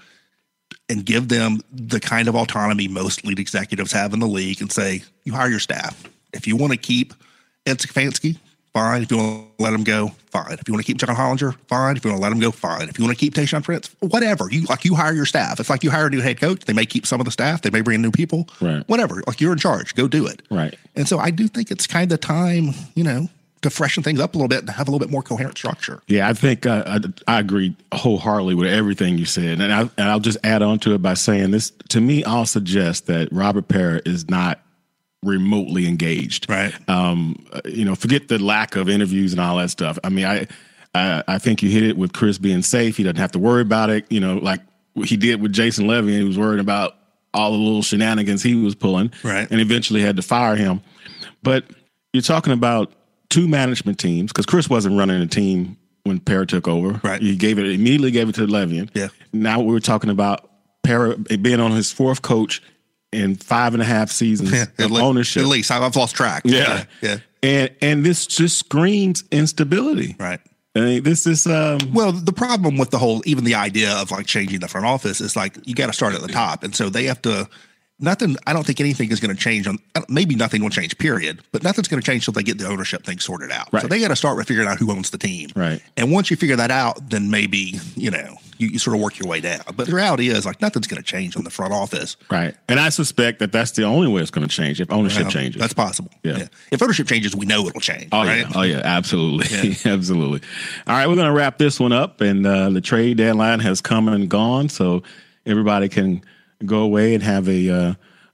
and 0.90 1.06
give 1.06 1.30
them 1.30 1.62
the 1.72 2.00
kind 2.00 2.28
of 2.28 2.36
autonomy 2.36 2.88
most 2.88 3.26
lead 3.26 3.40
executives 3.40 3.92
have 3.92 4.14
in 4.14 4.20
the 4.20 4.28
league, 4.28 4.62
and 4.62 4.72
say, 4.72 5.04
"You 5.24 5.34
hire 5.34 5.50
your 5.50 5.60
staff. 5.60 6.04
If 6.34 6.48
you 6.48 6.56
want 6.56 6.74
to 6.74 6.78
keep 6.78 7.14
Ed 7.66 7.80
Stefanski, 7.80 8.38
fine. 8.76 9.02
If 9.04 9.10
you 9.10 9.18
want 9.18 9.58
to 9.58 9.64
let 9.64 9.74
him 9.74 9.84
go, 9.86 10.10
fine. 10.28 10.52
If 10.52 10.68
you 10.68 10.74
want 10.74 10.86
to 10.86 10.92
keep 10.92 10.98
John 10.98 11.16
Hollinger, 11.16 11.56
fine. 11.68 11.96
If 11.96 12.04
you 12.04 12.12
want 12.12 12.20
to 12.20 12.24
let 12.24 12.32
him 12.32 12.40
go, 12.40 12.52
fine. 12.52 12.90
If 12.90 13.00
you 13.00 13.06
want 13.06 13.18
to 13.18 13.20
keep 13.20 13.34
Tayshaun 13.34 13.64
Prince, 13.64 13.96
whatever. 14.02 14.50
You 14.52 14.64
like 14.64 14.84
you 14.84 14.96
hire 14.96 15.14
your 15.14 15.26
staff. 15.26 15.60
It's 15.60 15.70
like 15.70 15.84
you 15.84 15.90
hire 15.90 16.08
a 16.08 16.10
new 16.10 16.20
head 16.20 16.40
coach. 16.40 16.66
They 16.66 16.74
may 16.74 16.86
keep 16.86 17.06
some 17.06 17.22
of 17.22 17.26
the 17.26 17.32
staff. 17.32 17.62
They 17.62 17.70
may 17.70 17.82
bring 17.82 17.96
in 17.96 18.02
new 18.02 18.12
people. 18.12 18.50
Right. 18.60 18.84
Whatever. 18.88 19.24
Like 19.26 19.40
you're 19.40 19.54
in 19.54 19.60
charge. 19.60 19.96
Go 19.96 20.08
do 20.08 20.28
it. 20.28 20.42
Right. 20.52 20.78
And 20.96 21.08
so 21.08 21.20
I 21.20 21.32
do 21.32 21.48
think 21.48 21.72
it's 21.72 21.88
kind 21.88 22.12
of 22.12 22.20
time, 22.20 22.72
you 22.96 23.04
know, 23.04 23.30
to 23.66 23.70
freshen 23.70 24.04
things 24.04 24.20
up 24.20 24.34
a 24.34 24.38
little 24.38 24.48
bit 24.48 24.62
and 24.62 24.70
have 24.70 24.88
a 24.88 24.92
little 24.92 25.06
bit 25.06 25.12
more 25.12 25.22
coherent 25.22 25.58
structure. 25.58 26.02
Yeah, 26.08 26.30
I 26.30 26.34
think 26.34 26.66
uh, 26.66 26.84
I, 27.28 27.36
I 27.36 27.40
agree 27.40 27.76
wholeheartedly 27.94 28.56
with 28.56 28.72
everything 28.72 29.18
you 29.18 29.26
said, 29.26 29.60
and, 29.60 29.74
I, 29.74 29.82
and 29.82 30.10
I'll 30.10 30.20
just 30.20 30.38
add 30.44 30.62
on 30.62 30.80
to 30.80 30.94
it 30.94 31.02
by 31.02 31.14
saying 31.14 31.52
this. 31.52 31.72
To 31.90 32.02
me, 32.02 32.24
I'll 32.24 32.46
suggest 32.46 33.08
that 33.08 33.30
Robert 33.32 33.68
Pera 33.68 34.02
is 34.06 34.30
not 34.30 34.62
remotely 35.24 35.88
engaged. 35.88 36.50
Right. 36.50 36.74
Um, 36.88 37.46
you 37.66 37.84
know, 37.84 37.96
forget 37.96 38.28
the 38.28 38.40
lack 38.40 38.76
of 38.76 38.88
interviews 38.88 39.34
and 39.34 39.42
all 39.42 39.58
that 39.58 39.72
stuff. 39.72 39.98
I 40.04 40.10
mean, 40.10 40.26
I, 40.26 40.48
I, 40.94 41.24
I 41.28 41.38
think 41.40 41.64
you 41.64 41.70
hit 41.70 41.84
it 41.84 41.98
with 41.98 42.14
Chris 42.14 42.38
being 42.38 42.62
safe. 42.62 42.98
He 42.98 43.04
doesn't 43.04 43.18
have 43.18 43.32
to 43.34 43.40
worry 43.40 43.62
about 43.62 43.90
it. 43.90 44.06
You 44.12 44.20
know, 44.20 44.36
like 44.38 44.62
he 45.04 45.18
did 45.18 45.42
with 45.42 45.52
Jason 45.52 45.88
Levien, 45.88 46.14
and 46.14 46.22
he 46.22 46.24
was 46.24 46.38
worried 46.38 46.60
about 46.60 46.96
all 47.34 47.52
the 47.52 47.58
little 47.58 47.82
shenanigans 47.82 48.44
he 48.44 48.56
was 48.56 48.76
pulling. 48.76 49.12
Right. 49.24 49.50
And 49.50 49.60
eventually 49.60 50.02
had 50.02 50.16
to 50.16 50.22
fire 50.22 50.56
him. 50.56 50.82
But 51.44 51.66
you're 52.14 52.22
talking 52.22 52.54
about 52.54 52.94
two 53.36 53.48
management 53.50 54.00
teams 54.00 54.32
because 54.32 54.46
Chris 54.46 54.70
wasn't 54.70 54.98
running 54.98 55.22
a 55.22 55.28
team 55.28 55.78
when 56.04 56.22
Pera 56.22 56.46
took 56.46 56.70
over. 56.70 57.02
Right. 57.04 57.22
He 57.22 57.36
gave 57.36 57.60
it 57.60 57.66
immediately 57.66 58.12
gave 58.12 58.30
it 58.30 58.36
to 58.36 58.48
Levien. 58.48 58.90
Yeah. 58.94 59.10
Now 59.34 59.60
we 59.60 59.74
were 59.74 59.82
talking 59.82 60.10
about 60.10 60.50
Pera 60.84 61.18
being 61.18 61.60
on 61.60 61.72
his 61.72 61.92
fourth 61.92 62.22
coach 62.22 62.64
in 63.12 63.36
five 63.36 63.74
and 63.74 63.82
a 63.82 63.86
half 63.86 64.10
seasons 64.10 64.54
at, 64.54 64.80
of 64.80 64.92
le- 64.92 65.02
ownership. 65.02 65.44
At 65.44 65.50
least 65.50 65.70
I've 65.70 65.96
lost 65.96 66.16
track. 66.16 66.44
Yeah. 66.46 66.86
Yeah. 67.02 67.18
And 67.44 67.72
and 67.82 68.06
this 68.06 68.26
just 68.26 68.58
screams 68.58 69.26
instability. 69.32 70.16
Right. 70.18 70.40
I 70.76 70.80
mean, 70.80 71.04
this 71.04 71.28
is 71.28 71.46
um 71.46 71.80
Well, 71.94 72.14
the 72.14 72.34
problem 72.34 72.78
with 72.78 72.92
the 72.92 72.98
whole, 72.98 73.22
even 73.26 73.44
the 73.44 73.56
idea 73.56 73.92
of 73.96 74.12
like 74.12 74.28
changing 74.28 74.62
the 74.62 74.70
front 74.70 74.86
office 74.86 75.20
is 75.20 75.36
like 75.36 75.58
you 75.66 75.76
got 75.76 75.88
to 75.88 75.94
start 75.94 76.16
at 76.16 76.22
the 76.22 76.30
top, 76.30 76.64
and 76.64 76.74
so 76.74 76.90
they 76.90 77.04
have 77.06 77.22
to 77.24 77.50
nothing. 78.00 78.36
I 78.46 78.54
don't 78.54 78.66
think 78.66 78.80
anything 78.80 79.12
is 79.12 79.20
going 79.20 79.36
to 79.36 79.42
change 79.42 79.68
on. 79.68 79.78
Maybe 80.10 80.36
nothing 80.36 80.62
will 80.62 80.70
change. 80.70 80.98
Period. 80.98 81.40
But 81.52 81.64
nothing's 81.64 81.88
going 81.88 82.02
to 82.02 82.06
change 82.06 82.28
until 82.28 82.34
they 82.40 82.44
get 82.44 82.58
the 82.58 82.68
ownership 82.68 83.04
thing 83.04 83.20
sorted 83.20 83.52
out. 83.52 83.70
Right. 83.72 83.82
So 83.82 83.88
they 83.88 84.00
got 84.00 84.10
to 84.10 84.16
start 84.16 84.38
with 84.38 84.48
figuring 84.48 84.68
out 84.68 84.78
who 84.78 84.92
owns 84.92 85.10
the 85.12 85.18
team. 85.18 85.50
Right. 85.56 85.82
And 85.98 86.12
once 86.12 86.30
you 86.30 86.38
figure 86.38 86.56
that 86.58 86.72
out, 86.72 87.10
then 87.10 87.30
maybe 87.32 87.80
you 87.96 88.12
know 88.12 88.38
you, 88.58 88.68
you 88.70 88.80
sort 88.80 88.96
of 88.96 89.02
work 89.02 89.20
your 89.20 89.28
way 89.28 89.42
down. 89.42 89.62
But 89.76 89.88
the 89.88 89.96
reality 89.96 90.30
is, 90.30 90.46
like 90.46 90.62
nothing's 90.62 90.88
going 90.88 91.02
to 91.02 91.06
change 91.08 91.36
on 91.38 91.44
the 91.44 91.50
front 91.50 91.74
office. 91.74 92.16
Right. 92.30 92.56
And 92.68 92.80
I 92.80 92.90
suspect 92.90 93.40
that 93.40 93.52
that's 93.52 93.72
the 93.72 93.84
only 93.84 94.08
way 94.08 94.22
it's 94.22 94.32
going 94.32 94.48
to 94.48 94.54
change 94.54 94.80
if 94.82 94.92
ownership 94.92 95.26
Um, 95.26 95.32
changes. 95.32 95.60
That's 95.60 95.74
possible. 95.74 96.12
Yeah. 96.24 96.48
If 96.72 96.82
ownership 96.82 97.08
changes, 97.08 97.36
we 97.36 97.46
know 97.46 97.68
it'll 97.68 97.82
change. 97.82 98.10
Oh 98.12 98.24
right? 98.26 98.40
yeah, 98.40 98.52
oh 98.56 98.62
yeah, 98.62 98.82
absolutely, 98.84 99.76
absolutely. 99.92 100.42
All 100.88 100.96
right, 100.96 101.08
we're 101.08 101.16
gonna 101.16 101.34
wrap 101.34 101.58
this 101.58 101.80
one 101.80 101.92
up, 101.94 102.22
and 102.22 102.46
uh, 102.46 102.70
the 102.70 102.82
trade 102.82 103.18
deadline 103.18 103.60
has 103.60 103.82
come 103.82 104.08
and 104.08 104.30
gone, 104.30 104.70
so 104.70 105.04
everybody 105.46 105.90
can 105.90 106.22
go 106.64 106.80
away 106.80 107.14
and 107.14 107.24
have 107.24 107.48
a, 107.48 107.70
uh, 107.70 107.94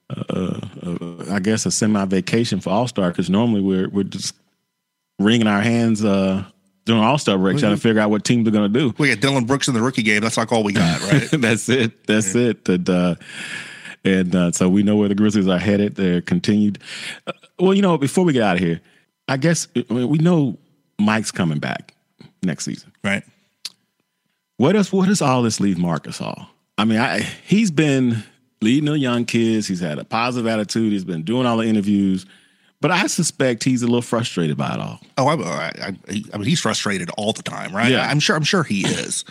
uh, 0.09 0.59
uh, 0.83 1.25
I 1.31 1.39
guess, 1.39 1.65
a 1.65 1.71
semi 1.71 2.03
vacation 2.05 2.59
for 2.59 2.69
All 2.69 2.87
Star 2.87 3.09
because 3.09 3.29
normally 3.29 3.61
we're 3.61 3.89
we're 3.89 4.03
just 4.03 4.35
wringing 5.19 5.47
our 5.47 5.61
hands 5.61 6.03
uh, 6.03 6.43
during 6.85 7.01
All 7.01 7.17
Star 7.17 7.37
break 7.37 7.57
trying 7.57 7.75
to 7.75 7.81
figure 7.81 8.01
out 8.01 8.09
what 8.09 8.23
teams 8.23 8.47
are 8.47 8.51
gonna 8.51 8.69
do. 8.69 8.93
We 8.97 9.09
got 9.09 9.19
Dillon 9.21 9.45
Brooks 9.45 9.67
in 9.67 9.73
the 9.73 9.81
rookie 9.81 10.03
game. 10.03 10.21
That's 10.21 10.37
like 10.37 10.51
all 10.51 10.63
we 10.63 10.73
got, 10.73 11.01
right? 11.11 11.29
that's 11.41 11.69
it. 11.69 12.05
That's 12.07 12.35
it. 12.35 12.67
And, 12.67 12.89
uh, 12.89 13.15
and 14.03 14.35
uh, 14.35 14.51
so 14.51 14.67
we 14.67 14.83
know 14.83 14.97
where 14.97 15.09
the 15.09 15.15
Grizzlies 15.15 15.47
are 15.47 15.59
headed. 15.59 15.95
They're 15.95 16.21
continued. 16.21 16.79
Uh, 17.27 17.33
well, 17.59 17.73
you 17.73 17.81
know, 17.81 17.97
before 17.97 18.25
we 18.25 18.33
get 18.33 18.43
out 18.43 18.55
of 18.55 18.61
here, 18.61 18.81
I 19.27 19.37
guess 19.37 19.67
I 19.75 19.85
mean, 19.93 20.09
we 20.09 20.17
know 20.17 20.57
Mike's 20.99 21.31
coming 21.31 21.59
back 21.59 21.93
next 22.43 22.65
season. 22.65 22.91
right. 23.03 23.23
What 24.57 24.73
does 24.73 24.91
what 24.91 25.07
does 25.07 25.23
all 25.23 25.41
this 25.41 25.59
leave 25.59 25.79
Marc 25.79 26.03
Gasol? 26.03 26.47
I 26.81 26.85
mean, 26.85 26.97
I, 26.97 27.19
he's 27.45 27.69
been 27.69 28.23
leading 28.59 28.85
the 28.85 28.97
young 28.97 29.25
kids. 29.25 29.67
He's 29.67 29.79
had 29.79 29.99
a 29.99 30.03
positive 30.03 30.47
attitude. 30.47 30.91
He's 30.91 31.05
been 31.05 31.21
doing 31.21 31.45
all 31.45 31.57
the 31.57 31.67
interviews, 31.67 32.25
but 32.79 32.89
I 32.89 33.05
suspect 33.05 33.63
he's 33.63 33.83
a 33.83 33.85
little 33.85 34.01
frustrated 34.01 34.57
by 34.57 34.73
it 34.73 34.79
all. 34.79 34.99
Oh, 35.15 35.27
I, 35.27 35.65
I, 35.79 35.95
I, 36.33 36.37
mean, 36.37 36.47
he's 36.47 36.59
frustrated 36.59 37.11
all 37.17 37.33
the 37.33 37.43
time, 37.43 37.75
right? 37.75 37.91
Yeah. 37.91 38.09
I'm 38.09 38.19
sure. 38.19 38.35
I'm 38.35 38.43
sure 38.43 38.63
he 38.63 38.81
is. 38.81 39.25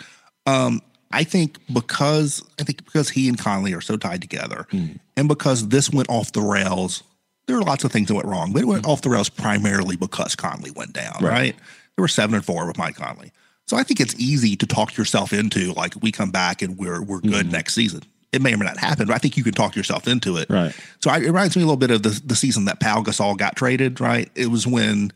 Um, 0.45 0.81
I 1.11 1.25
think 1.25 1.57
because 1.73 2.41
I 2.57 2.63
think 2.63 2.85
because 2.85 3.09
he 3.09 3.27
and 3.27 3.37
Conley 3.37 3.73
are 3.73 3.81
so 3.81 3.97
tied 3.97 4.21
together, 4.21 4.65
and 4.71 5.27
because 5.27 5.67
this 5.67 5.89
went 5.89 6.09
off 6.09 6.31
the 6.31 6.41
rails, 6.41 7.03
there 7.47 7.57
are 7.57 7.63
lots 7.63 7.83
of 7.83 7.91
things 7.91 8.07
that 8.07 8.15
went 8.15 8.27
wrong, 8.27 8.53
but 8.53 8.61
it 8.61 8.65
went 8.65 8.85
off 8.85 9.01
the 9.01 9.09
rails 9.09 9.27
primarily 9.27 9.97
because 9.97 10.37
Conley 10.37 10.71
went 10.71 10.93
down. 10.93 11.17
Right. 11.19 11.31
Right? 11.31 11.55
There 11.97 12.03
were 12.03 12.07
seven 12.07 12.35
and 12.35 12.45
four 12.45 12.65
with 12.65 12.77
Mike 12.77 12.95
Conley, 12.95 13.33
so 13.71 13.77
I 13.77 13.83
think 13.83 14.01
it's 14.01 14.19
easy 14.19 14.57
to 14.57 14.67
talk 14.67 14.97
yourself 14.97 15.31
into 15.31 15.71
like 15.71 15.93
we 16.01 16.11
come 16.11 16.29
back 16.29 16.61
and 16.61 16.77
we're 16.77 17.01
we're 17.01 17.21
good 17.21 17.45
mm-hmm. 17.45 17.51
next 17.51 17.73
season. 17.73 18.01
It 18.33 18.41
may 18.41 18.53
or 18.53 18.57
may 18.57 18.65
not 18.65 18.75
happen, 18.75 19.07
but 19.07 19.13
I 19.13 19.17
think 19.17 19.37
you 19.37 19.45
can 19.45 19.53
talk 19.53 19.77
yourself 19.77 20.09
into 20.09 20.35
it. 20.35 20.49
Right. 20.49 20.75
So 20.99 21.09
I, 21.09 21.19
it 21.19 21.27
reminds 21.27 21.55
me 21.55 21.61
a 21.61 21.65
little 21.65 21.77
bit 21.77 21.89
of 21.89 22.03
the 22.03 22.21
the 22.25 22.35
season 22.35 22.65
that 22.65 22.81
Pau 22.81 23.01
Gasol 23.01 23.37
got 23.37 23.55
traded. 23.55 24.01
Right. 24.01 24.29
It 24.35 24.47
was 24.47 24.67
when 24.67 25.13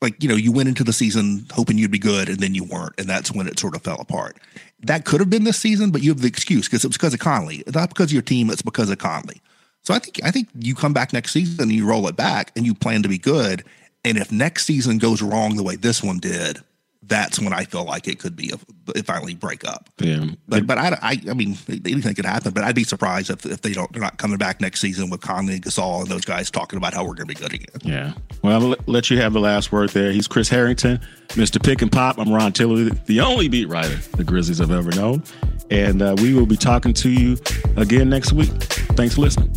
like 0.00 0.20
you 0.20 0.28
know 0.28 0.34
you 0.34 0.50
went 0.50 0.70
into 0.70 0.82
the 0.82 0.92
season 0.92 1.46
hoping 1.52 1.78
you'd 1.78 1.92
be 1.92 2.00
good 2.00 2.28
and 2.28 2.38
then 2.38 2.52
you 2.52 2.64
weren't 2.64 2.94
and 2.98 3.08
that's 3.08 3.30
when 3.30 3.46
it 3.46 3.60
sort 3.60 3.76
of 3.76 3.82
fell 3.82 4.00
apart 4.00 4.38
that 4.80 5.04
could 5.04 5.20
have 5.20 5.30
been 5.30 5.44
this 5.44 5.56
season 5.56 5.92
but 5.92 6.02
you 6.02 6.10
have 6.10 6.20
the 6.20 6.26
excuse 6.26 6.66
because 6.66 6.84
it 6.84 6.88
was 6.88 6.96
because 6.96 7.14
of 7.14 7.20
conley 7.20 7.58
It's 7.58 7.76
not 7.76 7.90
because 7.90 8.06
of 8.06 8.12
your 8.12 8.22
team 8.22 8.50
it's 8.50 8.62
because 8.62 8.90
of 8.90 8.98
conley 8.98 9.40
so 9.82 9.94
i 9.94 10.00
think 10.00 10.18
i 10.24 10.32
think 10.32 10.48
you 10.58 10.74
come 10.74 10.92
back 10.92 11.12
next 11.12 11.30
season 11.30 11.60
and 11.60 11.70
you 11.70 11.86
roll 11.86 12.08
it 12.08 12.16
back 12.16 12.50
and 12.56 12.66
you 12.66 12.74
plan 12.74 13.04
to 13.04 13.08
be 13.08 13.18
good 13.18 13.62
and 14.04 14.18
if 14.18 14.32
next 14.32 14.66
season 14.66 14.98
goes 14.98 15.22
wrong 15.22 15.54
the 15.54 15.62
way 15.62 15.76
this 15.76 16.02
one 16.02 16.18
did 16.18 16.58
that's 17.12 17.38
when 17.38 17.52
i 17.52 17.64
feel 17.64 17.84
like 17.84 18.08
it 18.08 18.18
could 18.18 18.34
be 18.34 18.50
a, 18.50 18.58
it 18.98 19.04
finally 19.06 19.34
break 19.34 19.64
up 19.68 19.88
Yeah. 19.98 20.24
but 20.48 20.66
but 20.66 20.78
I, 20.78 20.98
I 21.02 21.20
I 21.30 21.34
mean 21.34 21.56
anything 21.68 22.14
could 22.14 22.24
happen. 22.24 22.52
But 22.52 22.64
I'd 22.64 22.74
be 22.74 22.84
surprised 22.84 23.30
if, 23.30 23.44
if 23.46 23.60
they 23.62 23.72
don't 23.72 23.92
they're 23.92 24.02
not 24.02 24.16
coming 24.18 24.38
back 24.38 24.60
next 24.60 24.80
season 24.80 25.10
with 25.10 25.20
Conley 25.20 25.54
and 25.54 25.62
Gasol 25.64 26.00
and 26.02 26.08
those 26.08 26.24
guys 26.24 26.50
talking 26.50 26.76
about 26.76 26.92
how 26.94 27.02
we're 27.04 27.14
going 27.14 27.28
to 27.28 27.34
be 27.34 27.40
good 27.40 27.52
again. 27.54 27.80
Yeah. 27.82 28.12
Well, 28.42 28.54
I'll 28.60 28.68
let- 28.70 28.88
let 28.88 29.10
you 29.10 29.18
have 29.20 29.32
the 29.32 29.40
last 29.40 29.70
word 29.72 29.90
there. 29.90 30.10
He's 30.12 30.26
Chris 30.26 30.48
Herrington, 30.48 30.98
Mr. 31.30 31.62
Pick 31.62 31.80
and 31.82 31.90
Pop. 31.92 32.18
I'm 32.18 32.32
Ron 32.32 32.52
Tiller, 32.52 32.90
the 33.06 33.20
only 33.20 33.48
beat 33.48 33.68
writer 33.68 33.96
the 34.16 34.24
Grizzlies 34.24 34.58
have 34.58 34.70
ever 34.72 34.90
known. 34.92 35.22
And 35.70 36.02
uh, 36.02 36.14
we 36.18 36.34
will 36.34 36.46
be 36.46 36.56
talking 36.56 36.92
to 36.94 37.10
you 37.10 37.36
again 37.76 38.08
next 38.10 38.32
week. 38.32 38.50
Thanks 38.98 39.14
for 39.14 39.20
listening. 39.22 39.52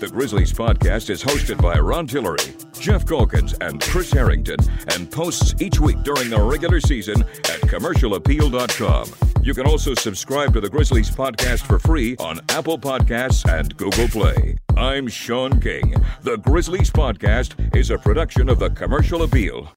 The 0.00 0.08
Grizzlies 0.10 0.52
podcast 0.52 1.10
is 1.10 1.22
hosted 1.22 1.60
by 1.60 1.78
Ron 1.78 2.06
Tillery, 2.06 2.54
Geoff 2.80 3.06
Calkins, 3.06 3.52
and 3.60 3.80
Chris 3.80 4.10
Herrington, 4.10 4.58
and 4.94 5.10
posts 5.10 5.54
each 5.60 5.78
week 5.78 6.02
during 6.02 6.30
the 6.30 6.40
regular 6.40 6.80
season 6.80 7.22
at 7.22 7.60
commercialappeal.com. 7.62 9.44
You 9.44 9.54
can 9.54 9.66
also 9.66 9.94
subscribe 9.94 10.52
to 10.54 10.60
the 10.60 10.68
Grizzlies 10.68 11.10
podcast 11.10 11.66
for 11.66 11.78
free 11.78 12.16
on 12.16 12.40
Apple 12.48 12.78
Podcasts 12.78 13.48
and 13.50 13.76
Google 13.76 14.08
Play. 14.08 14.56
I'm 14.76 15.08
Sean 15.08 15.60
King. 15.60 15.94
The 16.22 16.36
Grizzlies 16.38 16.90
podcast 16.90 17.76
is 17.76 17.90
a 17.90 17.98
production 17.98 18.48
of 18.48 18.58
the 18.58 18.70
Commercial 18.70 19.22
Appeal. 19.22 19.70